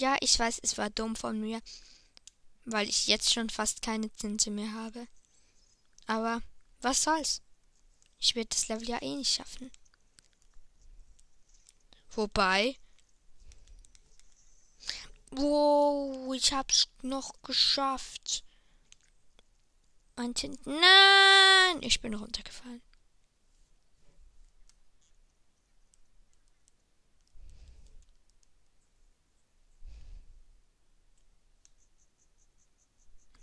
Ja, 0.00 0.16
ich 0.20 0.38
weiß, 0.38 0.60
es 0.62 0.78
war 0.78 0.88
dumm 0.88 1.14
von 1.14 1.38
mir, 1.38 1.60
weil 2.64 2.88
ich 2.88 3.06
jetzt 3.06 3.34
schon 3.34 3.50
fast 3.50 3.82
keine 3.82 4.08
Tinte 4.08 4.50
mehr 4.50 4.72
habe. 4.72 5.06
Aber 6.06 6.40
was 6.80 7.02
soll's? 7.02 7.42
Ich 8.18 8.34
werde 8.34 8.48
das 8.48 8.68
Level 8.68 8.88
ja 8.88 9.02
eh 9.02 9.14
nicht 9.14 9.34
schaffen. 9.34 9.70
Wobei. 12.12 12.76
Wow, 15.32 16.32
ich 16.32 16.50
hab's 16.54 16.88
noch 17.02 17.34
geschafft. 17.42 18.42
Ein 20.16 20.32
Tint. 20.32 20.66
Nein! 20.66 21.82
Ich 21.82 22.00
bin 22.00 22.14
runtergefallen. 22.14 22.80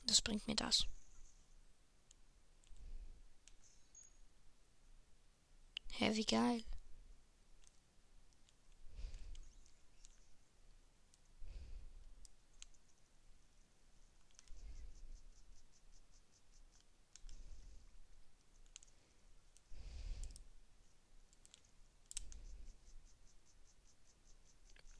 Was 0.07 0.21
bringt 0.21 0.47
mir 0.47 0.55
das? 0.55 0.87
Hä, 5.91 6.15
wie 6.15 6.25
geil. 6.25 6.63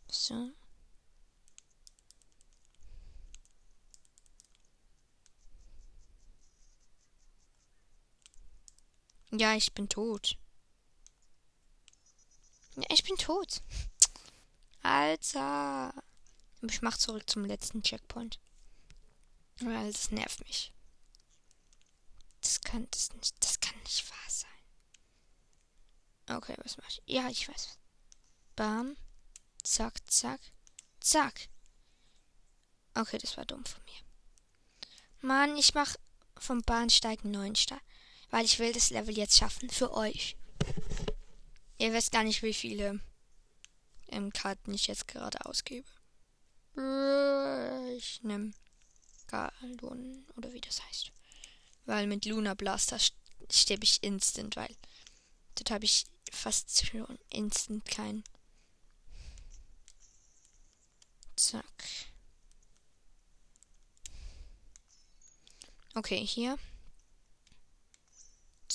So. 0.10 0.52
Ja, 9.32 9.56
ich 9.56 9.74
bin 9.74 9.90
tot. 9.90 10.38
Ja, 12.76 12.86
ich 12.90 13.04
bin 13.04 13.18
tot. 13.18 13.62
Alter. 14.82 15.94
Ich 16.62 16.82
mach 16.82 16.98
zurück 16.98 17.30
zum 17.30 17.46
letzten 17.46 17.84
Checkpoint. 17.84 18.40
Weil 19.60 19.92
das 19.92 20.12
nervt 20.12 20.40
mich. 20.46 20.74
Das 22.42 22.62
kann 22.62 22.88
das 22.92 23.12
nicht. 23.14 23.36
Das 23.44 23.60
kann 23.60 23.78
nicht 23.80 24.10
wahr 24.10 24.30
sein. 24.30 24.50
Okay, 26.38 26.56
was 26.64 26.78
mach 26.78 26.88
ich? 26.88 27.02
Ja, 27.06 27.30
ich 27.30 27.48
weiß. 27.48 27.78
Bam. 28.56 28.96
Zack, 29.64 30.00
zack, 30.10 30.40
zack. 31.00 31.50
Okay, 32.94 33.18
das 33.18 33.36
war 33.36 33.46
dumm 33.46 33.66
von 33.66 33.84
mir. 33.84 34.02
Mann, 35.22 35.58
ich 35.58 35.74
mach 35.74 35.96
vom 36.38 36.62
Bahnsteig 36.62 37.26
9 37.26 37.56
Star. 37.56 37.82
Weil 38.30 38.46
ich 38.46 38.60
will 38.60 38.74
das 38.74 38.90
Level 38.90 39.18
jetzt 39.18 39.38
schaffen. 39.38 39.70
Für 39.70 39.94
euch. 39.94 40.36
Ihr 41.78 41.94
wisst 41.94 42.12
gar 42.12 42.24
nicht, 42.24 42.42
wie 42.44 42.54
viele 42.54 43.00
ähm, 44.10 44.32
Karten 44.34 44.74
ich 44.74 44.88
jetzt 44.88 45.08
gerade 45.08 45.46
ausgebe. 45.46 45.88
Ich 47.98 48.22
nehme 48.24 48.54
Galon 49.28 50.26
oder 50.36 50.54
wie 50.54 50.62
das 50.62 50.84
heißt. 50.86 51.12
Weil 51.86 52.08
mit 52.08 52.26
Luna 52.26 52.54
Blaster 52.54 53.00
sterbe 53.52 53.84
ich 53.84 54.04
instant, 54.04 54.56
weil 54.56 54.76
dort 55.56 55.72
habe 55.72 55.86
ich 55.86 56.06
fast 56.32 56.86
schon 56.86 57.18
instant 57.30 57.86
kein. 57.86 58.24
Zack. 61.36 61.84
Okay, 65.96 66.26
hier. 66.26 66.58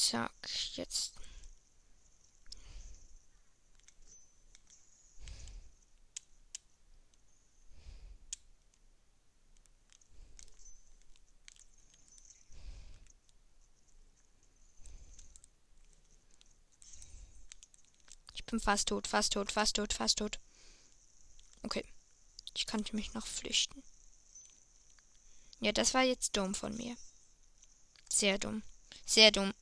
Zack, 0.03 0.33
jetzt 0.75 1.13
bin 18.53 18.61
fast 18.61 18.89
tot, 18.89 19.09
fast 19.09 19.33
tot, 19.33 19.51
fast 19.51 19.77
tot, 19.77 19.93
fast 19.95 20.19
tot. 20.19 20.39
Okay. 21.63 21.85
Ich 22.55 22.67
konnte 22.67 22.95
mich 22.95 23.15
noch 23.15 23.27
flüchten. 23.27 23.83
Ja, 25.61 25.73
das 25.73 25.95
war 25.95 26.03
jetzt 26.03 26.37
dumm 26.37 26.55
von 26.55 26.77
mir. 26.77 26.95
Sehr 28.11 28.39
dumm. 28.39 28.63
Sehr 29.07 29.31
dumm. 29.31 29.55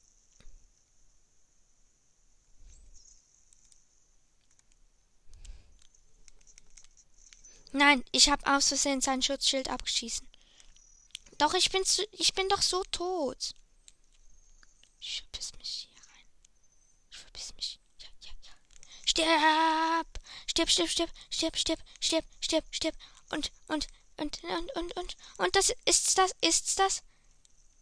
Nein, 7.72 8.04
ich 8.12 8.30
habe 8.30 8.46
aus 8.52 8.68
Versehen 8.68 9.00
sein 9.00 9.22
Schutzschild 9.22 9.68
abgeschießen. 9.68 10.26
Doch, 11.38 11.54
ich 11.54 11.70
bin 11.70 11.84
zu, 11.84 12.06
ich 12.12 12.34
bin 12.34 12.48
doch 12.48 12.62
so 12.62 12.82
tot. 12.90 13.54
Ich 15.00 15.20
verpiss 15.22 15.52
mich 15.56 15.88
hier 15.88 16.02
rein. 16.02 16.26
Ich 17.10 17.16
verpiss 17.16 17.54
mich. 17.54 17.80
Stirb! 19.06 20.06
Stirb, 20.46 20.70
stirb, 20.70 20.88
stirb, 20.88 21.10
stirb, 21.30 21.56
stirb, 21.56 21.80
stirb, 22.00 22.24
stirb, 22.40 22.64
stirb. 22.70 22.94
Und, 23.30 23.50
und, 23.68 23.88
und, 24.18 24.42
und, 24.44 24.76
und, 24.76 24.96
und, 24.96 25.16
und 25.38 25.56
das 25.56 25.72
ist's 25.84 26.14
das, 26.14 26.32
ist's 26.40 26.74
das? 26.76 27.02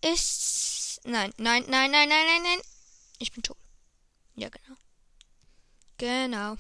Ist's. 0.01 1.01
Nein, 1.05 1.33
nein, 1.37 1.65
nein, 1.69 1.91
nein, 1.91 2.09
nein, 2.09 2.27
nein, 2.27 2.43
nein. 2.43 2.61
Ich 3.19 3.33
bin 3.33 3.43
tot. 3.43 3.59
Ja, 4.37 4.49
genau. 4.49 4.77
Genau. 5.99 6.57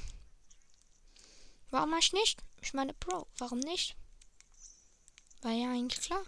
Warum 1.70 1.96
ich 1.98 2.12
nicht? 2.12 2.42
Ich 2.60 2.74
meine, 2.74 2.92
Bro, 2.94 3.26
warum 3.38 3.60
nicht? 3.60 3.96
War 5.42 5.52
ja 5.52 5.70
eigentlich 5.70 6.00
klar. 6.02 6.22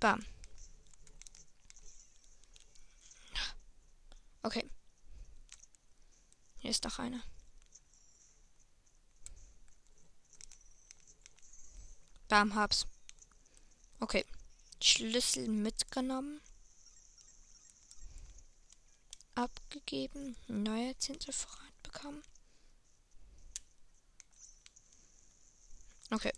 Bam. 0.00 0.24
Okay. 4.42 4.68
Hier 6.58 6.70
ist 6.70 6.82
noch 6.84 6.98
eine. 6.98 7.22
Bam, 12.28 12.54
hab's. 12.56 12.86
Okay. 14.02 14.24
Schlüssel 14.82 15.46
mitgenommen. 15.46 16.40
Abgegeben. 19.36 20.34
Neuer 20.48 20.98
Zinselvorrat 20.98 21.82
bekommen. 21.84 22.24
Okay. 26.10 26.32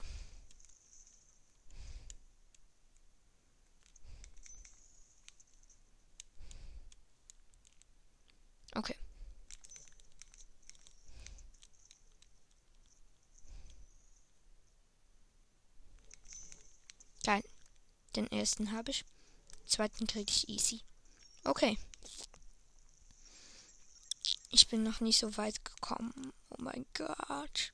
Geil. 17.25 17.43
Den 18.17 18.31
ersten 18.31 18.73
habe 18.73 18.91
ich. 18.91 19.05
Den 19.63 19.69
zweiten 19.69 20.07
kriege 20.07 20.31
ich 20.31 20.49
easy. 20.49 20.81
Okay. 21.45 21.79
Ich 24.51 24.69
bin 24.69 24.83
noch 24.83 25.01
nicht 25.01 25.19
so 25.19 25.37
weit 25.37 25.65
gekommen. 25.65 26.33
Oh 26.51 26.57
mein 26.59 26.87
Gott. 26.95 27.73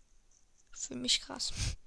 Für 0.72 0.94
mich 0.94 1.20
krass. 1.20 1.52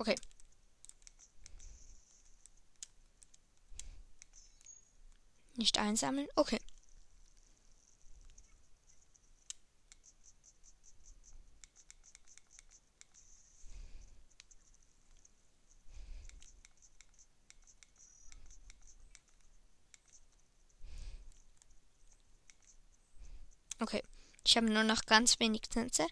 Okay. 0.00 0.14
Nicht 5.56 5.76
einsammeln? 5.78 6.28
Okay. 6.36 6.60
Okay. 23.80 24.02
Ich 24.44 24.47
habe 24.58 24.72
nur 24.72 24.84
noch 24.84 25.02
ganz 25.06 25.40
wenig 25.40 25.62
Tinte. 25.62 26.06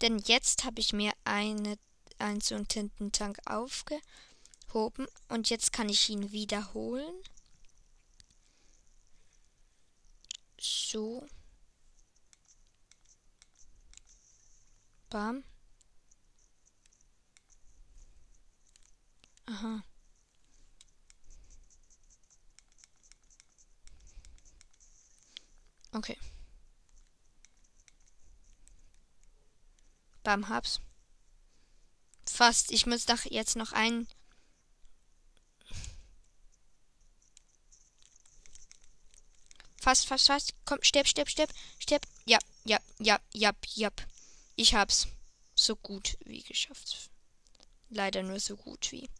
Denn 0.00 0.18
jetzt 0.18 0.64
habe 0.64 0.80
ich 0.80 0.92
mir 0.92 1.12
eine, 1.24 1.78
einen 2.18 2.40
so 2.40 2.54
einen 2.54 2.68
Tintentank 2.68 3.38
aufgehoben. 3.46 5.06
Und 5.28 5.50
jetzt 5.50 5.72
kann 5.72 5.88
ich 5.88 6.08
ihn 6.08 6.32
wiederholen. 6.32 7.14
So. 10.58 11.26
Bam. 15.10 15.44
Aha. 19.46 19.84
Okay. 25.92 26.16
Bam, 30.24 30.48
hab's. 30.48 30.80
Fast. 32.26 32.72
Ich 32.72 32.86
muss 32.86 33.06
doch 33.06 33.24
jetzt 33.26 33.54
noch 33.56 33.72
einen 33.72 34.08
Fast, 39.84 40.06
fast, 40.06 40.28
fast. 40.28 40.54
Komm, 40.64 40.78
stirb, 40.80 41.06
stirb, 41.06 41.28
stirb, 41.28 41.50
stirb. 41.78 42.06
Ja, 42.24 42.38
ja, 42.64 42.78
ja, 42.98 43.20
ja, 43.34 43.52
ja. 43.74 43.90
Ich 44.56 44.74
hab's 44.74 45.08
so 45.54 45.76
gut 45.76 46.16
wie 46.24 46.42
geschafft. 46.42 47.10
Leider 47.90 48.22
nur 48.22 48.40
so 48.40 48.56
gut 48.56 48.90
wie. 48.92 49.10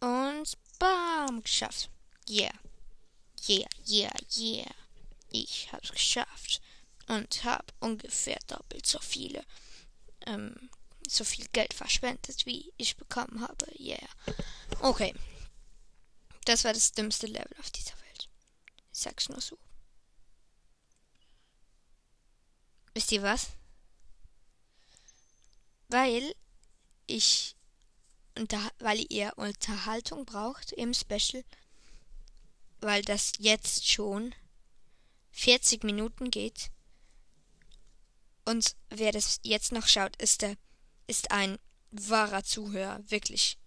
Bam, 0.00 1.42
geschafft. 1.42 1.90
Yeah. 2.28 2.52
Yeah, 3.48 3.68
yeah, 3.86 4.16
yeah. 4.36 4.74
Ich 5.30 5.72
hab's 5.72 5.90
geschafft. 5.90 6.60
Und 7.08 7.44
hab 7.44 7.72
ungefähr 7.80 8.38
doppelt 8.48 8.86
so 8.86 8.98
viele, 8.98 9.44
ähm, 10.26 10.70
so 11.08 11.22
viel 11.22 11.46
Geld 11.52 11.72
verschwendet, 11.72 12.46
wie 12.46 12.72
ich 12.76 12.96
bekommen 12.96 13.40
habe. 13.40 13.66
Yeah. 13.78 14.08
Okay. 14.80 15.14
Das 16.44 16.64
war 16.64 16.72
das 16.72 16.92
dümmste 16.92 17.26
Level 17.26 17.56
auf 17.60 17.70
dieser 17.70 17.94
Welt. 18.00 18.28
Ich 18.92 18.98
sag's 18.98 19.28
nur 19.28 19.40
so. 19.40 19.56
Wisst 22.94 23.12
ihr 23.12 23.22
was? 23.22 23.48
Weil 25.88 26.34
ich 27.06 27.54
unter, 28.38 28.60
weil 28.78 29.04
ihr 29.08 29.32
Unterhaltung 29.36 30.24
braucht 30.24 30.72
im 30.72 30.94
Special, 30.94 31.44
weil 32.80 33.02
das 33.02 33.32
jetzt 33.38 33.88
schon 33.88 34.34
40 35.32 35.84
Minuten 35.84 36.30
geht. 36.30 36.70
Und 38.44 38.76
wer 38.90 39.12
das 39.12 39.40
jetzt 39.42 39.72
noch 39.72 39.86
schaut, 39.86 40.20
ist 40.22 40.42
der 40.42 40.56
ist 41.06 41.30
ein 41.30 41.58
wahrer 41.90 42.42
Zuhörer, 42.44 43.00
wirklich. 43.08 43.58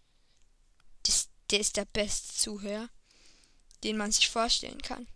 Das, 1.04 1.30
der 1.50 1.60
ist 1.60 1.78
der 1.78 1.86
beste 1.86 2.34
Zuhörer, 2.34 2.90
den 3.84 3.98
man 3.98 4.12
sich 4.12 4.30
vorstellen 4.30 4.82
kann. 4.82 5.08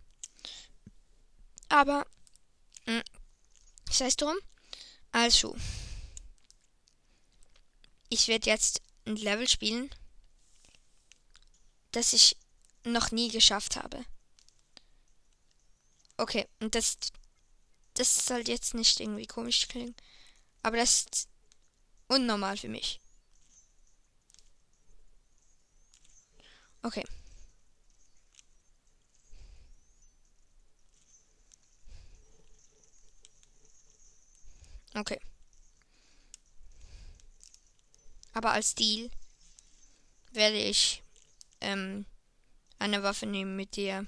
Aber 1.68 2.06
hm, 2.86 3.02
sei 3.90 4.06
es 4.06 4.16
drum. 4.16 4.36
Also, 5.12 5.56
ich 8.08 8.28
werde 8.28 8.50
jetzt 8.50 8.80
ein 9.06 9.16
Level 9.16 9.48
spielen, 9.48 9.90
das 11.92 12.12
ich 12.12 12.36
noch 12.84 13.10
nie 13.10 13.30
geschafft 13.30 13.76
habe. 13.76 14.04
Okay, 16.16 16.46
und 16.60 16.74
das, 16.74 16.96
das 17.94 18.26
soll 18.26 18.48
jetzt 18.48 18.74
nicht 18.74 19.00
irgendwie 19.00 19.26
komisch 19.26 19.68
klingen, 19.68 19.94
aber 20.62 20.76
das 20.76 21.00
ist 21.00 21.28
unnormal 22.08 22.56
für 22.56 22.68
mich. 22.68 23.00
Okay. 26.82 27.04
Okay. 34.96 35.18
Aber 38.34 38.50
als 38.52 38.74
Deal 38.74 39.10
werde 40.32 40.58
ich 40.58 41.02
ähm, 41.60 42.04
eine 42.78 43.02
Waffe 43.02 43.26
nehmen, 43.26 43.56
mit 43.56 43.76
der 43.76 44.06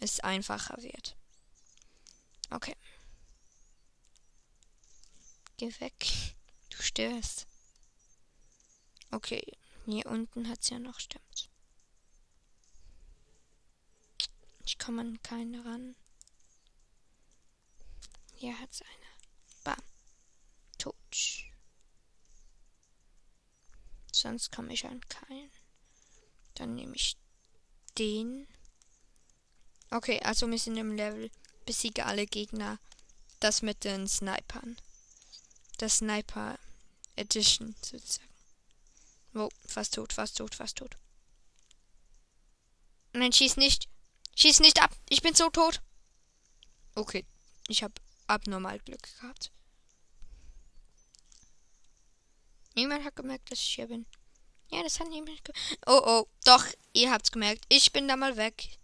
es 0.00 0.20
einfacher 0.20 0.80
wird. 0.82 1.16
Okay. 2.50 2.76
Geh 5.56 5.72
weg. 5.80 6.06
Du 6.70 6.82
störst. 6.82 7.46
Okay. 9.10 9.42
Hier 9.86 10.06
unten 10.06 10.48
hat 10.48 10.60
es 10.60 10.70
ja 10.70 10.78
noch 10.78 11.00
stimmt. 11.00 11.48
Ich 14.64 14.78
komme 14.78 15.00
an 15.00 15.22
keine 15.22 15.64
ran. 15.64 15.94
Hier 18.34 18.58
hat 18.58 18.70
es 18.70 18.82
eine. 18.82 19.06
Bam. 19.64 19.82
Tot. 20.76 20.94
Sonst 24.16 24.50
komme 24.50 24.72
ich 24.72 24.86
an 24.86 25.00
keinen. 25.08 25.50
Dann 26.54 26.74
nehme 26.74 26.96
ich 26.96 27.18
den. 27.98 28.48
Okay, 29.90 30.20
also 30.22 30.50
wir 30.50 30.58
sind 30.58 30.78
im 30.78 30.96
Level. 30.96 31.30
Besiege 31.66 32.06
alle 32.06 32.26
Gegner. 32.26 32.78
Das 33.40 33.60
mit 33.60 33.84
den 33.84 34.08
Snipern. 34.08 34.78
Das 35.76 35.98
Sniper 35.98 36.58
Edition 37.16 37.76
sozusagen. 37.82 38.32
Oh, 39.34 39.50
fast 39.66 39.94
tot, 39.94 40.14
fast 40.14 40.38
tot, 40.38 40.54
fast 40.54 40.78
tot. 40.78 40.96
Nein, 43.12 43.32
schieß 43.32 43.58
nicht. 43.58 43.86
Schieß 44.34 44.60
nicht 44.60 44.80
ab. 44.82 44.96
Ich 45.10 45.20
bin 45.20 45.34
so 45.34 45.50
tot. 45.50 45.82
Okay, 46.94 47.26
ich 47.68 47.82
habe 47.82 47.94
abnormal 48.26 48.78
Glück 48.78 49.02
gehabt. 49.20 49.50
Niemand 52.76 53.04
hat 53.04 53.16
gemerkt, 53.16 53.50
dass 53.50 53.58
ich 53.58 53.74
hier 53.74 53.86
bin. 53.86 54.04
Ja, 54.68 54.82
das 54.82 55.00
hat 55.00 55.08
niemand 55.08 55.42
gemerkt. 55.42 55.80
Oh, 55.86 56.02
oh, 56.04 56.26
doch, 56.44 56.66
ihr 56.92 57.10
habt's 57.10 57.32
gemerkt. 57.32 57.64
Ich 57.70 57.90
bin 57.90 58.06
da 58.06 58.16
mal 58.16 58.36
weg. 58.36 58.78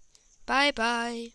Bye, 0.46 0.72
bye. 0.72 1.30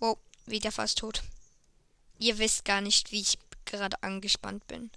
Oh, 0.00 0.16
wieder 0.46 0.72
fast 0.72 0.98
tot. 0.98 1.22
Ihr 2.18 2.38
wisst 2.38 2.64
gar 2.64 2.80
nicht, 2.80 3.12
wie 3.12 3.20
ich 3.20 3.38
gerade 3.66 4.02
angespannt 4.02 4.66
bin. 4.66 4.90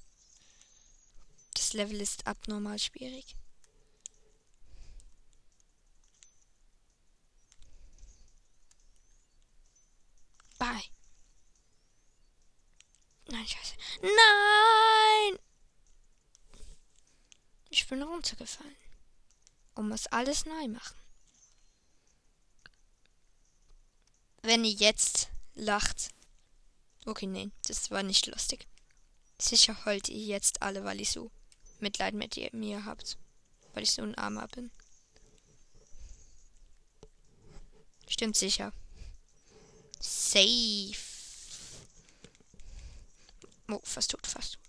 Das 1.55 1.73
Level 1.73 1.99
ist 1.99 2.25
abnormal 2.25 2.79
schwierig. 2.79 3.35
Bye. 10.59 10.83
Nein, 13.29 13.47
scheiße. 13.47 13.75
Nein! 14.01 15.39
Ich 17.69 17.87
bin 17.87 18.03
runtergefallen. 18.03 18.75
Und 19.75 19.89
muss 19.89 20.07
alles 20.07 20.45
neu 20.45 20.67
machen. 20.67 20.97
Wenn 24.41 24.65
ihr 24.65 24.71
jetzt 24.71 25.29
lacht. 25.55 26.09
Okay, 27.05 27.27
nein, 27.27 27.51
das 27.67 27.89
war 27.91 28.03
nicht 28.03 28.27
lustig. 28.27 28.67
Sicher 29.39 29.85
heult 29.85 30.09
ihr 30.09 30.25
jetzt 30.25 30.61
alle, 30.61 30.83
weil 30.83 30.99
ich 30.99 31.11
so 31.11 31.31
Mitleid 31.79 32.13
mit 32.13 32.35
mir 32.53 32.83
habt. 32.83 33.17
Weil 33.73 33.83
ich 33.83 33.91
so 33.91 34.01
ein 34.01 34.15
Armer 34.15 34.47
bin. 34.49 34.71
Stimmt 38.07 38.35
sicher. 38.35 38.73
Safe. 39.99 40.95
Oh, 43.69 43.81
fast 43.83 44.11
tot, 44.11 44.25
fast 44.25 44.53
tot. 44.53 44.61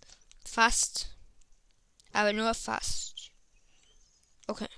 Fast. 0.44 1.14
Aber 2.12 2.32
nur 2.32 2.54
fast. 2.54 3.30
Okay. 4.46 4.68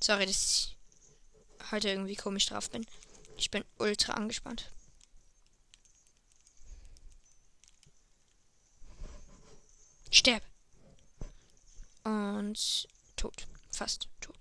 Sorry, 0.00 0.26
dass 0.26 0.68
ich 0.68 0.76
heute 1.70 1.90
irgendwie 1.90 2.16
komisch 2.16 2.46
drauf 2.46 2.70
bin. 2.70 2.86
Ich 3.36 3.50
bin 3.50 3.64
ultra 3.78 4.14
angespannt. 4.14 4.70
Sterb. 10.10 10.42
Und 12.04 12.88
tot. 13.16 13.46
Fast 13.70 14.08
tot. 14.20 14.33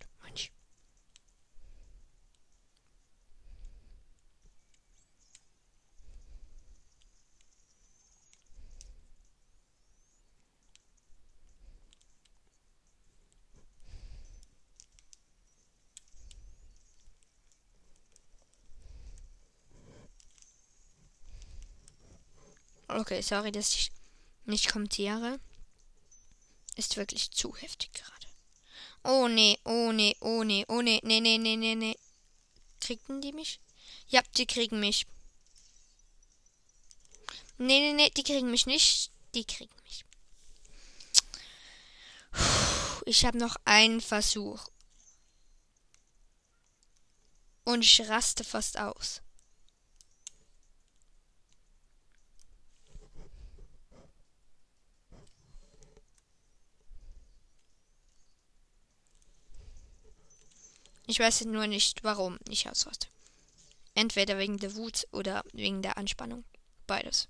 Okay, 22.94 23.22
sorry, 23.22 23.52
dass 23.52 23.74
ich 23.74 23.92
nicht 24.46 24.72
kommentiere. 24.72 25.40
Ist 26.76 26.96
wirklich 26.96 27.32
zu 27.32 27.56
heftig 27.56 27.92
gerade. 27.94 28.28
Oh 29.04 29.28
nee, 29.28 29.58
oh 29.66 29.92
nee, 29.92 30.16
oh 30.22 30.44
nee, 30.44 30.64
oh 30.68 30.82
nee, 30.82 31.00
nee, 31.04 31.20
nee, 31.20 31.38
nee, 31.38 31.56
nee, 31.56 31.76
nee. 31.76 31.98
Kriegten 32.80 33.20
die 33.22 33.34
mich? 33.34 33.60
Ja, 34.10 34.22
die 34.38 34.46
kriegen 34.46 34.80
mich. 34.80 35.08
Nee, 37.58 37.80
nee, 37.80 37.94
nee, 37.94 38.10
die 38.12 38.24
kriegen 38.24 38.52
mich 38.52 38.66
nicht. 38.68 39.12
Die 39.34 39.46
kriegen 39.46 39.74
mich. 39.84 40.06
Ich 43.06 43.26
habe 43.26 43.38
noch 43.38 43.56
einen 43.66 44.02
Versuch. 44.02 44.68
Und 47.64 47.84
ich 47.84 48.08
raste 48.08 48.44
fast 48.44 48.78
aus. 48.78 49.22
Ich 61.06 61.20
weiß 61.20 61.46
nur 61.46 61.68
nicht, 61.68 62.04
warum 62.04 62.40
ich 62.48 62.70
ausraste. 62.70 63.08
Entweder 63.96 64.38
wegen 64.38 64.58
der 64.58 64.76
Wut 64.76 65.08
oder 65.12 65.44
wegen 65.52 65.82
der 65.82 65.98
Anspannung. 65.98 66.44
Beides. 66.88 67.28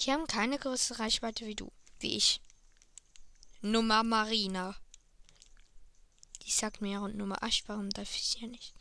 Die 0.00 0.10
haben 0.10 0.26
keine 0.26 0.58
größere 0.58 1.00
Reichweite 1.00 1.46
wie 1.46 1.54
du, 1.54 1.70
wie 2.00 2.16
ich. 2.16 2.40
Nummer 3.60 4.02
Marina. 4.02 4.76
Die 6.42 6.50
sagt 6.50 6.80
mir 6.80 7.00
und 7.00 7.16
Nummer 7.16 7.42
Asch, 7.42 7.64
warum 7.66 7.90
darf 7.90 8.14
ich 8.14 8.40
ja 8.40 8.46
nicht? 8.46 8.74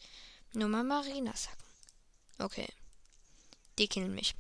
Nummer 0.54 0.84
Marina 0.84 1.36
sagen. 1.36 1.64
Okay. 2.40 2.68
Die 3.78 3.88
kennen 3.88 4.14
mich. 4.14 4.36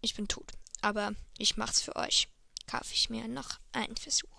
Ich 0.00 0.14
bin 0.14 0.28
tot. 0.28 0.52
Aber 0.82 1.14
ich 1.38 1.56
mach's 1.56 1.80
für 1.80 1.96
euch. 1.96 2.28
Kaufe 2.66 2.92
ich 2.92 3.10
mir 3.10 3.26
noch 3.28 3.58
einen 3.72 3.96
Versuch. 3.96 4.35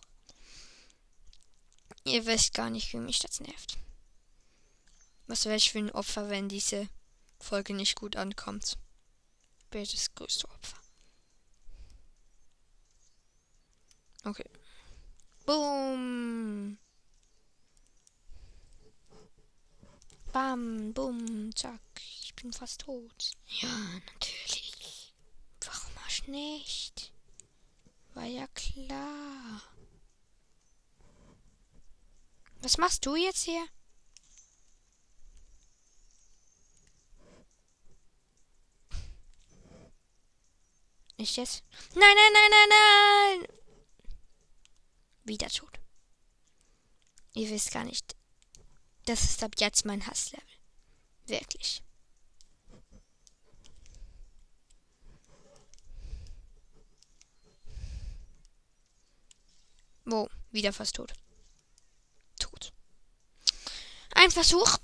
Ihr 2.07 2.25
wisst 2.25 2.53
gar 2.53 2.69
nicht, 2.69 2.93
wie 2.93 2.97
mich 2.97 3.19
das 3.19 3.41
nervt. 3.41 3.77
Was 5.27 5.43
wäre 5.43 5.57
ich 5.57 5.71
für 5.71 5.79
ein 5.79 5.91
Opfer, 5.91 6.29
wenn 6.29 6.47
diese 6.47 6.87
Folge 7.37 7.73
nicht 7.73 7.95
gut 7.95 8.15
ankommt? 8.15 8.77
Wer 9.71 9.85
das 9.85 10.15
größte 10.15 10.47
Opfer? 10.47 10.77
Okay. 14.23 14.49
Boom. 15.45 16.77
Bam, 20.31 20.93
bum, 20.93 21.55
zack. 21.55 21.81
Ich 22.23 22.33
bin 22.35 22.53
fast 22.53 22.81
tot. 22.81 23.31
Ja, 23.59 23.67
natürlich. 24.13 25.13
Warum 25.65 26.05
hast 26.05 26.27
nicht? 26.29 27.11
War 28.13 28.25
ja 28.25 28.47
klar. 28.47 29.61
Was 32.61 32.77
machst 32.77 33.05
du 33.05 33.15
jetzt 33.15 33.43
hier? 33.43 33.65
Nicht 41.17 41.37
jetzt? 41.37 41.63
Nein, 41.95 42.15
nein, 42.15 42.33
nein, 42.33 42.49
nein, 42.51 42.69
nein! 42.69 43.57
Wieder 45.23 45.49
tot. 45.49 45.79
Ihr 47.33 47.49
wisst 47.49 47.71
gar 47.71 47.83
nicht. 47.83 48.15
Das 49.05 49.23
ist 49.23 49.43
ab 49.43 49.51
jetzt 49.57 49.85
mein 49.85 50.05
Hasslevel. 50.05 50.45
Wirklich. 51.25 51.83
Wo? 60.05 60.29
Wieder 60.51 60.71
fast 60.71 60.95
tot. 60.95 61.09
Tot. 61.09 61.26
Ein 64.19 64.31
Versuch. 64.31 64.79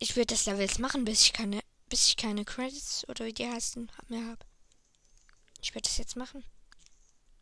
Ich 0.00 0.16
würde 0.16 0.34
das 0.34 0.44
Level 0.46 0.62
jetzt 0.62 0.80
machen, 0.80 1.04
bis 1.04 1.22
ich 1.22 1.32
keine, 1.32 1.60
bis 1.88 2.08
ich 2.08 2.16
keine 2.16 2.44
Credits 2.44 3.08
oder 3.08 3.24
wie 3.26 3.32
die 3.32 3.46
heißen 3.46 3.92
mehr 4.08 4.26
habe. 4.26 4.44
Ich 5.62 5.72
werde 5.72 5.88
das 5.88 5.96
jetzt 5.98 6.16
machen. 6.16 6.44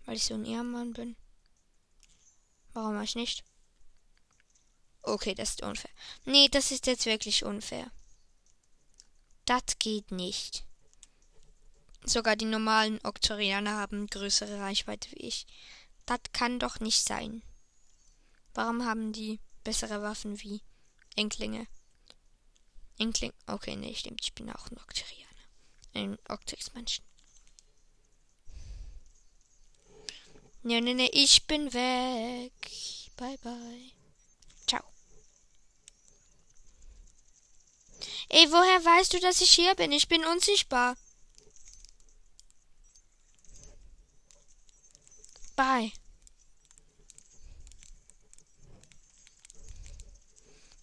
Weil 0.05 0.17
ich 0.17 0.25
so 0.25 0.35
ein 0.35 0.45
Ehrenmann 0.45 0.93
bin. 0.93 1.17
Warum 2.75 2.95
mach 2.95 3.05
ich 3.05 3.15
nicht? 3.15 3.43
Okay, 5.01 5.35
das 5.35 5.51
ist 5.51 5.63
unfair. 5.63 5.91
Nee, 6.27 6.49
das 6.51 6.73
ist 6.73 6.87
jetzt 6.87 7.07
wirklich 7.07 7.47
unfair. 7.47 7.91
Das 9.47 9.79
geht 9.79 10.11
nicht. 10.11 10.67
Sogar 12.05 12.37
die 12.37 12.45
normalen 12.45 13.01
Oktorianer 13.03 13.79
haben 13.79 14.09
größere 14.09 14.61
Reichweite 14.61 15.11
wie 15.13 15.27
ich. 15.27 15.47
Das 16.05 16.21
kann 16.35 16.59
doch 16.59 16.81
nicht 16.81 17.03
sein. 17.03 17.43
Warum 18.53 18.85
haben 18.85 19.15
die 19.15 19.41
bessere 19.65 20.03
Waffen 20.03 20.41
wie 20.43 20.63
Enklinge? 21.17 21.67
Enkling. 22.99 23.33
Okay, 23.47 23.77
nee, 23.77 23.95
stimmt. 23.95 24.21
Ich 24.23 24.35
bin 24.35 24.51
auch 24.51 24.71
ein 24.71 24.79
Okterianer. 24.79 25.29
Ein 25.95 26.19
Oktix-Menschen. 26.29 27.05
Nee, 30.63 30.81
nee, 30.81 30.95
nee, 30.95 31.11
ich 31.13 31.47
bin 31.47 31.73
weg. 31.73 32.53
Bye, 33.17 33.39
bye. 33.39 33.93
Ciao. 34.67 34.85
Ey, 38.29 38.51
woher 38.51 38.85
weißt 38.85 39.13
du, 39.13 39.21
dass 39.21 39.41
ich 39.41 39.51
hier 39.51 39.75
bin? 39.75 39.91
Ich 39.93 40.09
bin 40.09 40.25
unsichtbar. 40.25 40.97
Bye. 45.57 45.93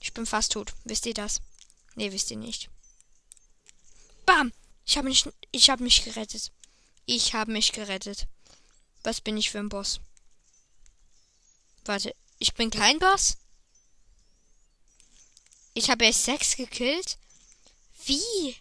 Ich 0.10 0.14
bin 0.16 0.26
fast 0.26 0.54
tot. 0.54 0.74
Wisst 0.86 1.06
ihr 1.06 1.14
das? 1.14 1.40
Nee, 1.94 2.12
wisst 2.12 2.32
ihr 2.32 2.38
nicht. 2.38 2.72
Bam! 4.26 4.52
Ich 4.84 4.98
habe 4.98 5.08
mich, 5.08 5.30
ich 5.52 5.70
habe 5.70 5.84
mich 5.84 6.04
gerettet. 6.04 6.52
Ich 7.06 7.36
habe 7.36 7.52
mich 7.52 7.74
gerettet. 7.74 8.28
Was 9.04 9.22
bin 9.22 9.38
ich 9.38 9.52
für 9.52 9.60
ein 9.60 9.70
Boss? 9.70 10.00
Warte, 11.86 12.16
ich 12.40 12.56
bin 12.56 12.72
kein 12.72 12.98
Boss? 12.98 13.38
Ich 15.76 15.92
habe 15.92 16.06
erst 16.06 16.26
sechs 16.26 16.56
gekillt? 16.56 17.20
Wie? 18.06 18.56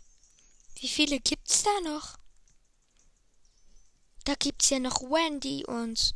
Wie 0.80 0.88
viele 0.88 1.18
gibt's 1.18 1.62
da 1.62 1.80
noch? 1.80 2.18
Da 4.24 4.34
gibt's 4.34 4.68
ja 4.68 4.80
noch 4.80 5.01
Wendy 5.01 5.64
und 5.64 6.14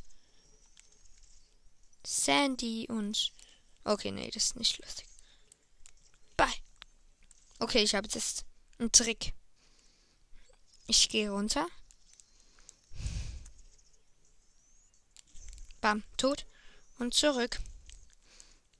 Sandy 2.05 2.87
und. 2.91 3.33
Okay, 3.85 4.11
nee, 4.11 4.31
das 4.31 4.45
ist 4.45 4.57
nicht 4.57 4.79
lustig. 4.79 5.07
Bye. 6.43 6.53
Okay, 7.61 7.85
ich 7.85 7.95
habe 7.95 8.09
jetzt 8.13 8.45
einen 8.81 8.91
Trick. 8.91 9.33
Ich 10.89 11.09
gehe 11.09 11.31
runter. 11.31 11.69
Bam, 15.81 16.03
tot. 16.17 16.47
Und 16.99 17.15
zurück. 17.15 17.61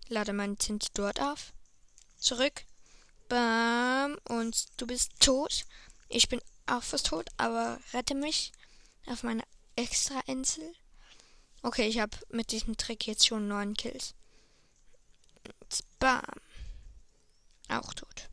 Lade 0.09 0.33
meine 0.33 0.57
Tinte 0.57 0.89
dort 0.95 1.21
auf. 1.21 1.53
Zurück. 2.19 2.65
Bam. 3.29 4.19
Und 4.29 4.67
du 4.81 4.89
bist 4.89 5.13
tot. 5.21 5.65
Ich 6.09 6.29
bin 6.29 6.41
auch 6.67 6.83
fast 6.83 7.07
tot, 7.07 7.31
aber 7.37 7.79
rette 7.93 8.17
mich 8.17 8.51
auf 9.07 9.23
meine 9.23 9.45
extra 9.77 10.19
Insel. 10.27 10.75
Okay, 11.63 11.87
ich 11.87 12.01
habe 12.01 12.17
mit 12.31 12.51
diesem 12.51 12.77
Trick 12.77 13.07
jetzt 13.07 13.25
schon 13.25 13.47
neun 13.47 13.75
Kills. 13.75 14.15
Bam. 16.01 16.25
Auch 17.73 17.95
tot. 17.95 18.29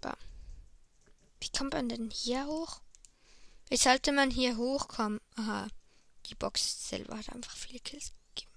Bam. 0.00 0.14
Wie 1.40 1.50
kommt 1.50 1.72
man 1.72 1.88
denn 1.88 2.10
hier 2.10 2.46
hoch? 2.46 2.80
Wie 3.68 3.76
sollte 3.76 4.12
man 4.12 4.30
hier 4.30 4.56
hochkommen? 4.56 5.20
Aha. 5.34 5.66
Die 6.26 6.36
Box 6.36 6.88
selber 6.88 7.18
hat 7.18 7.30
einfach 7.30 7.56
viele 7.56 7.80
Kills 7.80 8.12
gegeben. 8.34 8.52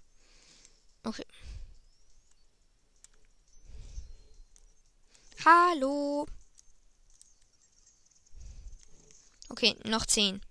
Okay. 1.03 1.26
Hallo. 5.43 6.28
Okay, 9.49 9.76
noch 9.86 10.05
zehn. 10.05 10.41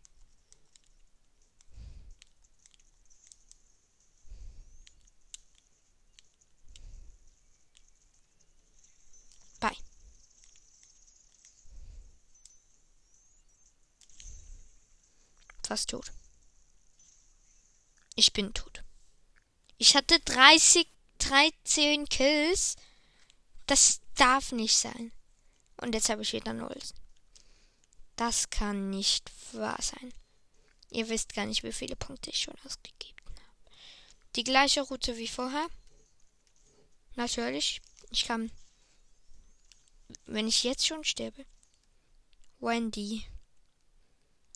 Bye. 9.60 9.76
Fast 15.70 15.90
tot. 15.90 16.10
Ich 18.16 18.32
bin 18.32 18.52
tot. 18.52 18.82
Ich 19.78 19.94
hatte 19.94 20.18
30, 20.18 20.84
13 21.18 22.08
Kills. 22.08 22.74
Das 23.66 24.00
darf 24.16 24.50
nicht 24.50 24.76
sein. 24.76 25.12
Und 25.76 25.94
jetzt 25.94 26.08
habe 26.08 26.22
ich 26.22 26.32
wieder 26.32 26.54
null. 26.54 26.76
Das 28.16 28.50
kann 28.50 28.90
nicht 28.90 29.30
wahr 29.52 29.80
sein. 29.80 30.12
Ihr 30.90 31.08
wisst 31.08 31.34
gar 31.34 31.46
nicht, 31.46 31.62
wie 31.62 31.72
viele 31.72 31.94
Punkte 31.94 32.30
ich 32.30 32.40
schon 32.40 32.58
ausgegeben 32.66 33.22
habe. 33.28 33.76
Die 34.34 34.42
gleiche 34.42 34.80
Route 34.80 35.16
wie 35.18 35.28
vorher. 35.28 35.68
Natürlich. 37.14 37.80
Ich 38.10 38.24
kann. 38.24 38.50
Wenn 40.26 40.48
ich 40.48 40.64
jetzt 40.64 40.84
schon 40.84 41.04
sterbe. 41.04 41.46
Wendy. 42.58 43.24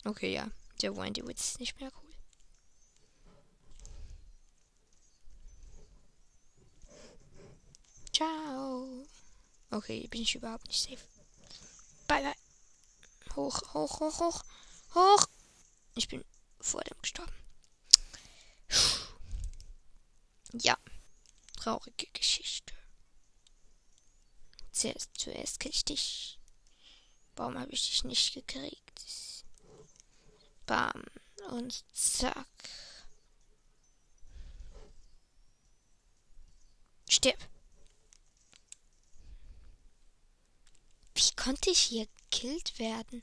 Okay, 0.03 0.33
ja. 0.33 0.51
Der 0.85 0.95
Wendy-Witz 0.95 1.45
ist 1.45 1.59
nicht 1.59 1.79
mehr 1.79 1.91
cool. 1.99 2.15
Ciao. 8.13 9.07
Okay, 9.71 10.05
bin 10.05 10.21
ich 10.21 10.35
überhaupt 10.35 10.67
nicht 10.67 10.83
safe. 10.83 11.03
Bye, 12.05 12.21
bye. 12.21 13.35
Hoch, 13.35 13.59
hoch, 13.73 13.99
hoch, 13.99 14.19
hoch. 14.19 14.43
Hoch. 14.93 15.25
Ich 15.95 16.07
bin 16.07 16.23
vor 16.59 16.81
dem 16.81 17.01
gestorben. 17.01 17.33
Ja. 20.53 20.77
Traurige 21.57 22.05
Geschichte. 22.13 22.75
Zuerst, 24.71 25.09
zuerst 25.17 25.59
kill 25.59 25.71
ich 25.71 25.83
dich. 25.83 26.39
Warum 27.35 27.57
habe 27.57 27.71
ich 27.71 27.89
dich 27.89 28.03
nicht 28.03 28.35
gekriegt? 28.35 29.24
Bam. 30.65 31.03
Und 31.49 31.83
zack. 31.93 32.47
Stirb. 37.09 37.37
Wie 41.13 41.35
konnte 41.35 41.69
ich 41.69 41.79
hier 41.79 42.07
gekillt 42.29 42.79
werden? 42.79 43.21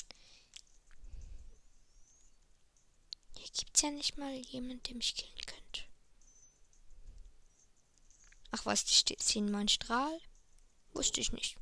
Hier 3.36 3.48
gibt's 3.48 3.82
ja 3.82 3.90
nicht 3.90 4.16
mal 4.16 4.34
jemand, 4.34 4.88
der 4.88 4.96
mich 4.96 5.14
killen 5.14 5.46
könnte. 5.46 5.82
Ach 8.52 8.64
was, 8.66 8.84
die 8.84 9.16
ziehen 9.16 9.50
mein 9.50 9.68
Strahl? 9.68 10.20
Wusste 10.92 11.20
ich 11.20 11.32
nicht. 11.32 11.56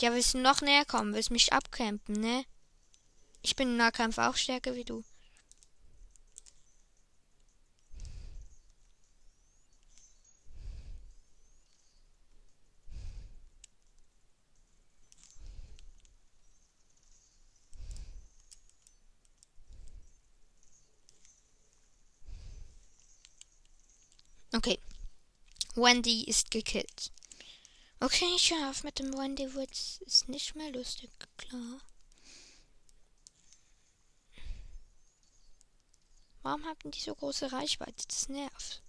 Ja, 0.00 0.12
willst 0.12 0.34
du 0.34 0.38
noch 0.38 0.60
näher 0.60 0.84
kommen? 0.84 1.12
Willst 1.14 1.30
mich 1.30 1.52
abcampen, 1.52 2.20
ne? 2.20 2.44
Ich 3.42 3.56
bin 3.56 3.68
im 3.68 3.76
Nahkampf 3.76 4.18
auch 4.18 4.36
stärker 4.36 4.74
wie 4.74 4.84
du. 4.84 5.04
Okay. 24.58 24.78
Wendy 25.76 26.24
ist 26.24 26.50
gekillt. 26.50 27.12
Okay, 28.00 28.26
ich 28.34 28.50
höre 28.50 28.70
auf 28.70 28.82
mit 28.82 28.98
dem 28.98 29.12
Wendy-Witz. 29.12 30.00
Ist 30.06 30.28
nicht 30.28 30.56
mehr 30.56 30.72
lustig, 30.72 31.10
klar. 31.36 31.80
Warum 36.48 36.64
haben 36.64 36.90
die 36.90 37.00
so 37.00 37.14
große 37.14 37.52
Reichweite? 37.52 38.06
Das 38.08 38.30
nervt. 38.30 38.82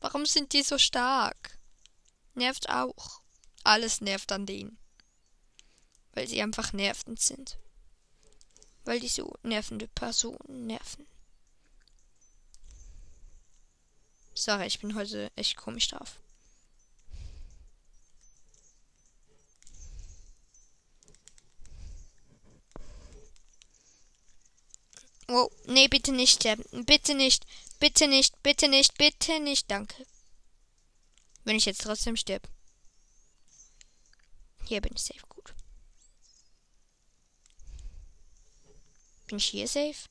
Warum 0.00 0.26
sind 0.26 0.52
die 0.52 0.62
so 0.62 0.76
stark? 0.76 1.56
Nervt 2.34 2.68
auch. 2.68 3.22
Alles 3.62 4.02
nervt 4.02 4.30
an 4.32 4.44
denen. 4.44 4.76
Weil 6.12 6.28
sie 6.28 6.42
einfach 6.42 6.74
nervend 6.74 7.22
sind. 7.22 7.56
Weil 8.84 9.00
die 9.00 9.08
so 9.08 9.32
nervende 9.42 9.88
Personen 9.88 10.66
nerven. 10.66 11.06
Sorry, 14.34 14.66
ich 14.66 14.80
bin 14.80 14.94
heute 14.94 15.32
echt 15.36 15.56
komisch 15.56 15.88
drauf. 15.88 16.20
Oh, 25.28 25.50
nee, 25.66 25.88
bitte 25.88 26.12
nicht 26.12 26.40
sterben. 26.40 26.84
Bitte 26.84 27.14
nicht. 27.14 27.46
Bitte 27.78 28.08
nicht. 28.08 28.42
Bitte 28.42 28.68
nicht. 28.68 28.96
Bitte 28.98 29.40
nicht. 29.40 29.70
Danke. 29.70 30.06
Wenn 31.44 31.56
ich 31.56 31.64
jetzt 31.64 31.82
trotzdem 31.82 32.16
stirb. 32.16 32.48
Hier 34.66 34.80
bin 34.80 34.92
ich 34.94 35.02
safe. 35.02 35.20
Gut. 35.28 35.54
Bin 39.26 39.38
ich 39.38 39.46
hier 39.46 39.68
safe? 39.68 40.08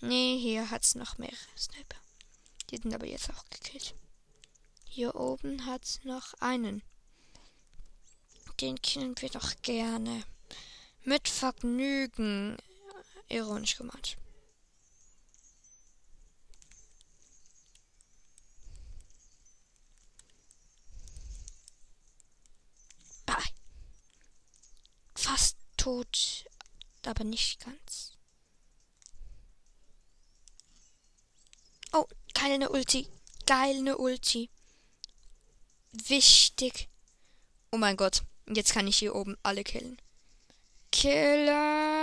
Nee, 0.00 0.38
hier 0.38 0.70
hat's 0.70 0.94
noch 0.94 1.18
mehrere 1.18 1.36
Sniper. 1.56 1.98
Die 2.70 2.76
sind 2.76 2.94
aber 2.94 3.06
jetzt 3.06 3.30
auch 3.30 3.44
gekillt. 3.50 3.94
Hier 4.88 5.14
oben 5.14 5.64
hat's 5.66 6.00
noch 6.04 6.34
einen. 6.34 6.82
Den 8.60 8.80
killen 8.80 9.14
wir 9.20 9.28
doch 9.30 9.54
gerne. 9.62 10.24
Mit 11.04 11.28
Vergnügen 11.28 12.56
ironisch 13.32 13.76
gemeint. 13.76 14.16
Ah. 23.26 23.42
Fast 25.14 25.56
tot, 25.76 26.46
aber 27.04 27.24
nicht 27.24 27.64
ganz. 27.64 28.12
Oh, 31.92 32.06
geil 32.34 32.52
eine 32.52 32.70
Ulti. 32.70 33.08
Geil 33.46 33.76
eine 33.76 33.98
Ulti. 33.98 34.50
Wichtig. 35.92 36.88
Oh 37.70 37.76
mein 37.76 37.96
Gott. 37.96 38.22
Jetzt 38.48 38.72
kann 38.72 38.86
ich 38.86 38.96
hier 38.96 39.14
oben 39.14 39.36
alle 39.42 39.62
killen. 39.62 40.00
Killen. 40.90 42.01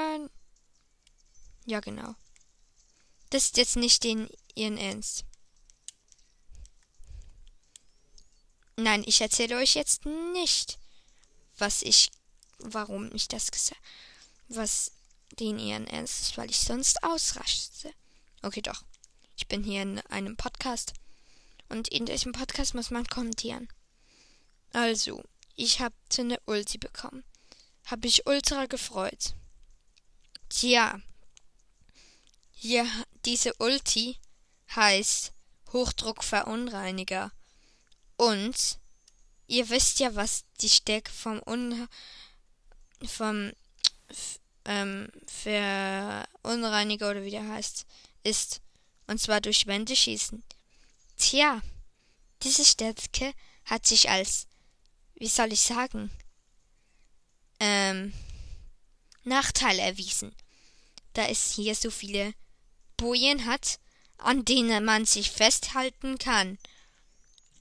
Ja, 1.69 1.81
genau. 1.81 2.15
Das 3.29 3.43
ist 3.43 3.57
jetzt 3.57 3.75
nicht 3.75 4.03
den 4.03 4.27
ihren 4.55 4.79
Ernst. 4.79 5.23
Nein, 8.75 9.03
ich 9.05 9.21
erzähle 9.21 9.57
euch 9.57 9.75
jetzt 9.75 10.03
nicht, 10.33 10.79
was 11.59 11.83
ich, 11.83 12.09
warum 12.57 13.13
ich 13.13 13.27
das 13.27 13.51
gesagt, 13.51 13.79
was 14.47 14.93
den 15.39 15.59
ihren 15.59 15.85
Ernst 15.85 16.21
ist, 16.21 16.37
weil 16.39 16.49
ich 16.49 16.57
sonst 16.57 17.03
ausraste. 17.03 17.93
Okay, 18.41 18.63
doch. 18.63 18.83
Ich 19.37 19.47
bin 19.47 19.63
hier 19.63 19.83
in 19.83 19.99
einem 20.07 20.37
Podcast 20.37 20.93
und 21.67 21.87
in 21.89 22.07
diesem 22.07 22.31
Podcast 22.31 22.73
muss 22.73 22.89
man 22.89 23.05
kommentieren. 23.05 23.69
Also, 24.73 25.23
ich 25.55 25.81
habe 25.81 25.93
eine 26.17 26.39
Ulti 26.47 26.79
bekommen. 26.79 27.23
Hab 27.85 28.03
ich 28.05 28.25
ultra 28.25 28.65
gefreut. 28.65 29.35
Tja, 30.49 30.99
hier, 32.61 32.85
diese 33.23 33.53
Ulti 33.59 34.17
heißt 34.75 35.31
Hochdruckverunreiniger. 35.71 37.31
Und 38.17 38.79
ihr 39.47 39.69
wisst 39.69 39.99
ja, 39.99 40.13
was 40.13 40.43
die 40.59 40.69
Stärke 40.69 41.09
vom 41.09 41.41
Un 41.47 41.87
vom 43.07 43.53
ähm, 44.65 45.07
Verunreiniger 45.25 47.09
oder 47.09 47.23
wie 47.23 47.31
der 47.31 47.47
heißt, 47.47 47.85
ist. 48.23 48.59
Und 49.07 49.21
zwar 49.21 49.39
durch 49.39 49.65
Wände 49.65 49.95
schießen. 49.95 50.43
Tja, 51.15 51.61
diese 52.43 52.65
Stärke 52.65 53.33
hat 53.63 53.85
sich 53.85 54.09
als, 54.09 54.47
wie 55.15 55.29
soll 55.29 55.53
ich 55.53 55.61
sagen, 55.61 56.11
ähm, 57.61 58.13
Nachteil 59.23 59.79
erwiesen. 59.79 60.35
Da 61.13 61.25
es 61.25 61.53
hier 61.53 61.73
so 61.73 61.89
viele 61.89 62.33
Bojen 62.99 63.45
hat, 63.45 63.79
an 64.17 64.45
denen 64.45 64.85
man 64.85 65.05
sich 65.05 65.31
festhalten 65.31 66.17
kann. 66.17 66.57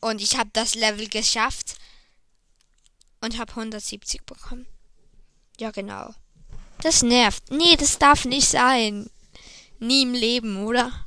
Und 0.01 0.20
ich 0.20 0.36
habe 0.36 0.51
das 0.53 0.74
Level 0.74 1.09
geschafft 1.09 1.76
und 3.20 3.39
habe 3.39 3.51
170 3.51 4.24
bekommen. 4.24 4.66
Ja, 5.59 5.70
genau. 5.70 6.14
Das 6.82 7.03
nervt. 7.03 7.51
Nee, 7.51 7.76
das 7.76 7.99
darf 7.99 8.24
nicht 8.24 8.49
sein. 8.49 9.11
Nie 9.80 10.03
im 10.03 10.12
Leben, 10.12 10.64
oder? 10.64 11.07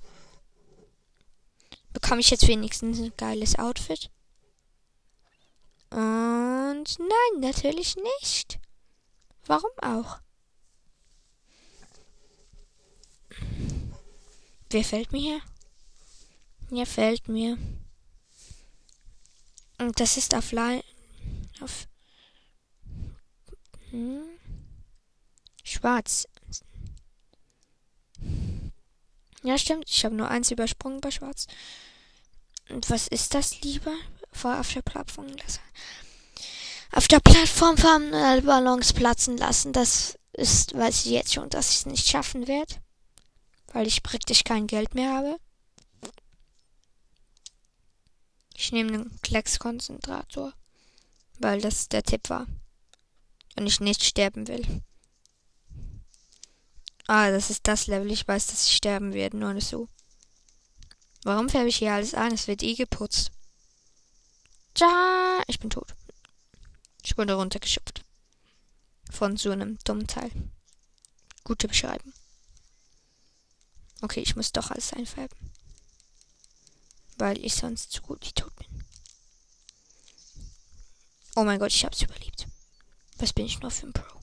Bekomme 1.94 2.22
ich 2.22 2.30
jetzt 2.30 2.48
wenigstens 2.48 3.00
ein 3.00 3.14
geiles 3.18 3.58
Outfit? 3.58 4.10
Und 5.90 6.86
nein, 7.00 7.40
natürlich 7.40 7.96
nicht. 8.22 8.60
Warum 9.46 9.72
auch? 9.82 10.20
Wer 14.72 14.86
fällt 14.86 15.12
mir 15.12 15.20
hier? 15.20 15.42
Hier 16.70 16.86
fällt 16.86 17.28
mir. 17.28 17.58
Und 19.78 20.00
das 20.00 20.16
ist 20.16 20.34
auf 20.34 20.54
Line. 20.54 20.82
Auf. 21.60 21.88
Hm, 23.90 24.24
schwarz. 25.66 26.26
Ja, 29.44 29.58
stimmt. 29.58 29.90
Ich 29.90 30.06
habe 30.06 30.16
nur 30.16 30.30
eins 30.30 30.52
übersprungen 30.52 31.02
bei 31.02 31.12
Schwarz. 31.12 31.48
Und 32.70 32.90
was 32.90 33.10
ist 33.10 33.34
das 33.34 33.60
lieber? 33.60 33.94
Vor 34.32 34.58
auf 34.58 34.72
der 34.72 34.84
Plattform 34.84 35.28
lassen. 35.28 35.60
Auf 36.94 37.10
der 37.10 37.20
Plattform 37.20 37.76
fahren 37.76 38.12
Ballons 38.46 38.94
platzen 38.94 39.36
lassen. 39.36 39.74
Das 39.74 40.18
ist, 40.32 40.74
weiß 40.74 41.06
ich 41.06 41.12
jetzt 41.12 41.34
schon, 41.34 41.50
dass 41.50 41.72
ich 41.72 41.78
es 41.80 41.86
nicht 41.88 42.08
schaffen 42.08 42.48
werde 42.48 42.76
weil 43.74 43.88
ich 43.88 44.04
praktisch 44.04 44.44
kein 44.44 44.68
Geld 44.68 44.96
mehr 44.96 45.14
habe. 45.14 45.38
Ich 48.56 48.72
nehme 48.72 48.94
einen 48.94 49.22
Kleckskonzentrator, 49.22 50.54
weil 51.40 51.62
das 51.62 51.90
der 51.90 52.04
Tipp 52.04 52.30
war. 52.30 52.48
Und 53.58 53.68
ich 53.68 53.80
nicht 53.80 54.04
sterben 54.04 54.48
will. 54.48 54.84
Ah, 57.08 57.32
das 57.32 57.50
ist 57.50 57.68
das 57.68 57.88
Level. 57.88 58.12
Ich 58.12 58.28
weiß, 58.28 58.48
dass 58.48 58.68
ich 58.68 58.76
sterben 58.76 59.14
werde, 59.14 59.38
nur 59.38 59.60
so. 59.60 59.88
Warum 61.24 61.50
färbe 61.50 61.70
ich 61.70 61.78
hier 61.78 61.94
alles 61.94 62.14
an? 62.14 62.34
Es 62.34 62.48
wird 62.48 62.64
eh 62.64 62.76
geputzt. 62.76 63.32
Tja, 64.74 65.42
ich 65.48 65.60
bin 65.60 65.70
tot. 65.70 65.94
Ich 67.04 67.18
wurde 67.18 67.34
runtergeschupft. 67.34 68.06
von 69.12 69.36
so 69.36 69.52
einem 69.52 69.78
dummen 69.84 70.08
Teil. 70.08 70.32
Gute 71.44 71.68
Beschreibung. 71.68 72.14
Okay, 74.02 74.22
ich 74.22 74.36
muss 74.36 74.52
doch 74.52 74.72
alles 74.72 74.93
einfärben. 74.93 75.38
Weil 77.18 77.43
ich 77.45 77.54
sonst 77.54 77.91
zu 77.91 78.02
gut 78.02 78.26
wie 78.26 78.32
tot 78.32 78.56
bin. 78.56 78.84
Oh 81.36 81.43
mein 81.43 81.60
Gott, 81.60 81.72
ich 81.72 81.86
hab's 81.86 82.02
überlebt. 82.02 82.47
Was 83.18 83.34
bin 83.34 83.45
ich 83.45 83.60
nur 83.60 83.72
für 83.72 83.88
ein 83.88 83.93
Pro? 83.93 84.20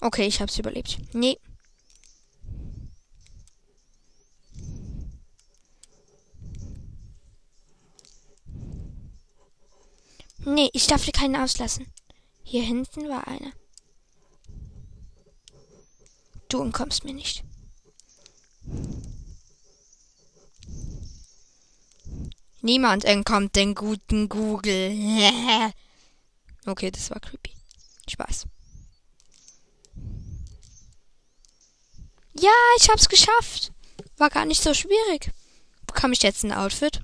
Okay, 0.00 0.26
ich 0.26 0.40
hab's 0.40 0.58
überlebt. 0.58 0.98
Nee. 1.12 1.38
Nee, 10.44 10.70
ich 10.72 10.86
darf 10.86 11.06
keinen 11.12 11.36
auslassen. 11.36 11.86
Hier 12.42 12.62
hinten 12.62 13.08
war 13.08 13.28
einer. 13.28 13.52
Du 16.48 16.62
entkommst 16.62 17.04
mir 17.04 17.12
nicht. 17.12 17.44
Niemand 22.62 23.04
entkommt 23.04 23.54
den 23.54 23.74
guten 23.74 24.28
Google. 24.28 24.90
okay, 26.66 26.90
das 26.90 27.10
war 27.10 27.20
creepy. 27.20 27.52
Spaß. 28.08 28.46
Ja, 32.34 32.50
ich 32.78 32.88
hab's 32.88 33.08
geschafft. 33.08 33.72
War 34.16 34.30
gar 34.30 34.44
nicht 34.44 34.62
so 34.62 34.74
schwierig. 34.74 35.32
Bekomme 35.86 36.14
ich 36.14 36.22
jetzt 36.22 36.44
ein 36.44 36.52
Outfit? 36.52 37.02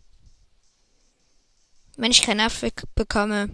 Wenn 1.97 2.11
ich 2.11 2.23
kein 2.23 2.41
Outfit 2.41 2.75
bekomme, 2.95 3.49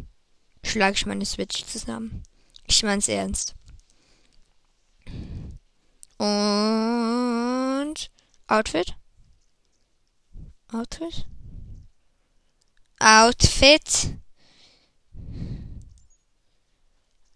schlage 0.65 0.97
ich 0.97 1.07
meine 1.07 1.25
Switch 1.25 1.65
zusammen. 1.65 2.23
Ich 2.67 2.83
mein's 2.83 3.09
ernst. 3.09 3.55
Und 6.19 8.11
Outfit? 8.49 8.97
Outfit? 10.73 11.27
Outfit? 12.99 14.19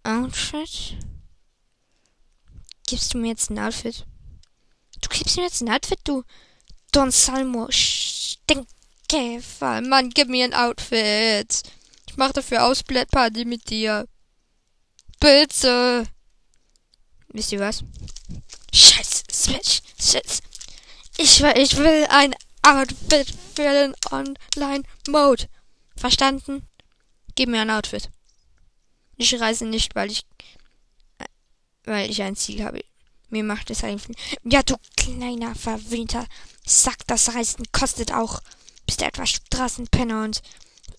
Outfit? 0.04 0.98
Gibst 2.86 3.14
du 3.14 3.18
mir 3.18 3.28
jetzt 3.28 3.50
ein 3.50 3.58
Outfit? 3.58 4.06
Du 5.08 5.16
gibst 5.16 5.36
mir 5.36 5.44
jetzt 5.44 5.60
ein 5.62 5.70
Outfit, 5.70 6.00
du 6.04 6.24
Don 6.90 7.12
Salmo 7.12 7.68
Stinkkäfer. 7.70 8.50
Mann, 9.82 10.10
gib 10.10 10.28
mir 10.28 10.44
ein 10.44 10.54
Outfit. 10.54 11.62
Ich 12.08 12.16
mach 12.16 12.32
dafür 12.32 12.64
Ausblättparty 12.64 13.44
mit 13.44 13.70
dir. 13.70 14.08
Bitte. 15.20 16.06
Wisst 17.28 17.52
ihr 17.52 17.60
was? 17.60 17.84
Scheiß 18.72 19.22
Switch. 19.30 19.82
Scheiß. 20.00 20.40
Ich, 21.18 21.40
ich 21.40 21.76
will 21.76 22.06
ein 22.10 22.34
Outfit 22.62 23.32
für 23.54 23.62
den 23.62 23.94
Online-Mode. 24.10 25.48
Verstanden? 25.96 26.66
Gib 27.36 27.48
mir 27.48 27.60
ein 27.60 27.70
Outfit. 27.70 28.10
Ich 29.16 29.38
reise 29.40 29.66
nicht, 29.66 29.94
weil 29.94 30.10
ich 30.10 30.26
weil 31.84 32.10
ich 32.10 32.20
ein 32.22 32.34
Ziel 32.34 32.64
habe. 32.64 32.84
Mir 33.28 33.44
macht 33.44 33.70
es 33.70 33.82
einfach. 33.82 34.14
Ja, 34.44 34.62
du 34.62 34.76
kleiner 34.96 35.54
verwöhnter 35.54 36.26
Sack, 36.64 37.06
das 37.06 37.34
Reisen 37.34 37.64
kostet 37.72 38.12
auch. 38.12 38.40
Bist 38.86 39.00
du 39.00 39.04
etwa 39.04 39.26
Straßenpenner 39.26 40.24
und 40.24 40.42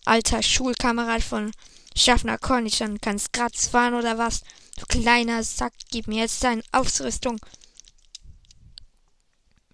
alter 0.06 0.42
Schulkamerad 0.44 1.24
von 1.24 1.52
Schaffner 1.96 2.38
Cornish 2.38 2.82
und 2.82 3.02
kannst 3.02 3.34
Graz 3.34 3.68
fahren 3.68 3.94
oder 3.94 4.18
was? 4.18 4.42
Du 4.78 4.86
kleiner 4.86 5.44
Sack, 5.44 5.74
gib 5.90 6.08
mir 6.08 6.22
jetzt 6.22 6.44
deine 6.44 6.64
Ausrüstung. 6.72 7.40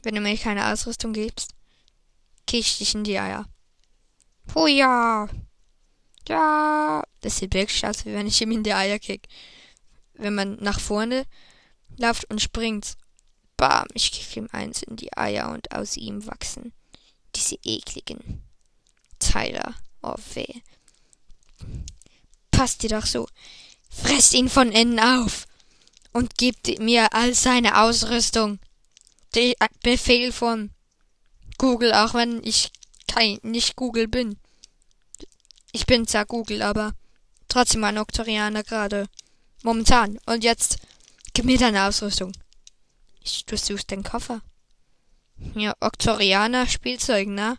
Wenn 0.04 0.16
du 0.16 0.22
mir 0.22 0.38
keine 0.38 0.72
Ausrüstung 0.72 1.14
gibst, 1.14 1.54
kick 2.46 2.62
ich 2.62 2.78
dich 2.78 2.96
in 2.96 3.04
die 3.04 3.20
Eier. 3.20 3.48
Oh 4.56 4.68
ja. 4.68 5.28
Ja. 6.28 7.04
Das 7.22 7.38
sieht 7.38 7.54
wirklich 7.54 7.86
aus, 7.86 8.06
wie 8.06 8.14
wenn 8.14 8.28
ich 8.28 8.42
ihm 8.42 8.52
in 8.52 8.64
die 8.64 8.74
Eier 8.74 9.00
kick. 9.00 9.28
Wenn 10.14 10.36
man 10.36 10.58
nach 10.62 10.80
vorne 10.80 11.26
lauft 11.98 12.30
und 12.30 12.42
springt. 12.42 12.96
Bam, 13.58 13.88
ich 13.94 14.12
kick 14.12 14.36
ihm 14.36 14.50
eins 14.52 14.82
in 14.82 14.96
die 14.96 15.16
Eier 15.16 15.52
und 15.52 15.72
aus 15.72 15.98
ihm 15.98 16.26
wachsen 16.26 16.74
diese 17.36 17.58
ekligen 17.64 18.44
Teile. 19.20 19.76
Oh 20.02 20.16
weh. 20.34 20.62
Passt 22.52 22.84
dir 22.84 22.90
doch 22.90 23.06
so. 23.06 23.28
Fresst 23.90 24.34
ihn 24.34 24.50
von 24.50 24.72
innen 24.72 25.00
auf 25.00 25.46
und 26.12 26.38
gebt 26.38 26.80
mir 26.80 27.14
all 27.14 27.34
seine 27.34 27.82
Ausrüstung. 27.82 28.60
Der 29.36 29.54
Befehl 29.82 30.32
von 30.32 30.72
Google, 31.58 31.94
auch 31.94 32.14
wenn 32.14 32.44
ich 32.44 32.72
kein, 33.08 33.40
nicht 33.42 33.76
Google 33.76 34.08
bin. 34.08 34.38
Ich 35.72 35.86
bin 35.86 36.08
zwar 36.08 36.26
Google, 36.26 36.62
aber 36.62 36.94
trotzdem 37.48 37.84
ein 37.84 37.98
Oktorianer 37.98 38.64
gerade. 38.64 39.08
Momentan. 39.64 40.20
Und 40.26 40.44
jetzt 40.44 40.78
Gib 41.34 41.46
mir 41.46 41.58
deine 41.58 41.86
Ausrüstung. 41.86 42.32
Ich, 43.22 43.46
du 43.46 43.58
suchst 43.58 43.90
den 43.90 44.04
Koffer. 44.04 44.42
Ja, 45.56 45.74
Oktorianer 45.80 46.68
Spielzeug, 46.68 47.28
ne? 47.28 47.58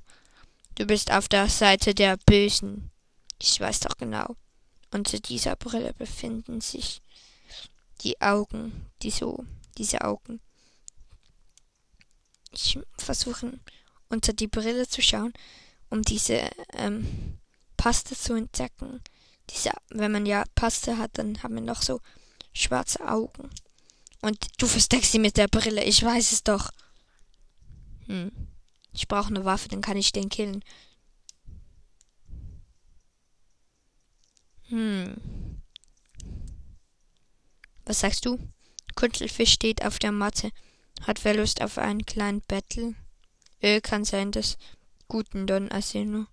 Du 0.77 0.87
bist 0.87 1.11
auf 1.11 1.29
der 1.29 1.49
Seite 1.49 1.95
der 1.95 2.17
Bösen. 2.17 2.91
Ich 3.41 3.59
weiß 3.59 3.81
doch 3.81 3.97
genau. 3.97 4.37
Unter 4.93 5.19
dieser 5.19 5.57
Brille 5.57 5.93
befinden 5.93 6.61
sich 6.61 7.03
die 8.03 8.21
Augen, 8.21 8.87
die 9.03 9.11
so, 9.11 9.45
diese 9.77 10.03
Augen. 10.03 10.41
Ich 12.53 12.79
versuche 12.97 13.59
unter 14.09 14.33
die 14.33 14.47
Brille 14.47 14.87
zu 14.87 15.03
schauen, 15.03 15.33
um 15.91 16.03
diese 16.03 16.49
ähm, 16.75 17.39
Paste 17.77 18.17
zu 18.17 18.35
entdecken. 18.35 19.01
Diese, 19.51 19.73
wenn 19.91 20.13
man 20.13 20.27
ja 20.27 20.45
Paste 20.55 20.97
hat, 20.97 21.19
dann 21.19 21.43
haben 21.43 21.57
wir 21.57 21.63
noch 21.63 21.83
so 21.83 22.01
schwarze 22.53 23.07
Augen. 23.07 23.51
Und 24.25 24.39
du 24.57 24.67
versteckst 24.67 25.13
sie 25.13 25.19
mit 25.19 25.37
der 25.37 25.49
Brille, 25.49 25.85
ich 25.85 26.03
weiß 26.03 26.33
es 26.33 26.43
doch. 26.43 26.71
Hm. 28.07 28.33
Ich 28.95 29.07
brauche 29.07 29.29
eine 29.29 29.45
Waffe, 29.45 29.69
dann 29.69 29.83
kann 29.83 29.99
ich 29.99 30.13
den 30.13 30.31
killen. 30.31 30.65
Hm. 34.69 35.61
Was 37.85 38.01
sagst 38.01 38.25
du? 38.25 38.39
Kuntelfisch 38.95 39.53
steht 39.53 39.85
auf 39.85 39.99
der 39.99 40.13
Matte. 40.13 40.53
Hat 41.03 41.23
wer 41.27 41.35
Lust 41.35 41.61
auf 41.61 41.77
einen 41.77 42.07
kleinen 42.07 42.41
Battle? 42.49 42.95
Äh, 43.61 43.83
kann 43.83 44.07
sein, 44.07 44.33
dass 44.33 44.57
guten 45.07 45.47
Don 45.47 45.71
Asino 45.71 46.25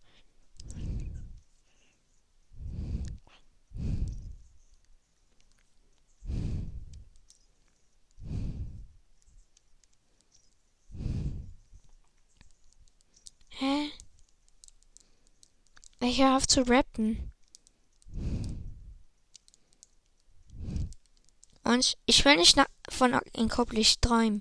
Hä? 13.62 13.91
Ich 15.99 16.20
höre 16.20 16.36
auf 16.36 16.47
zu 16.47 16.68
rappen. 16.68 17.32
Und 21.64 21.95
ich 22.07 22.26
will 22.26 22.38
nicht 22.38 22.57
von 22.89 23.14
Inkoblicht 23.34 24.01
träumen. 24.01 24.39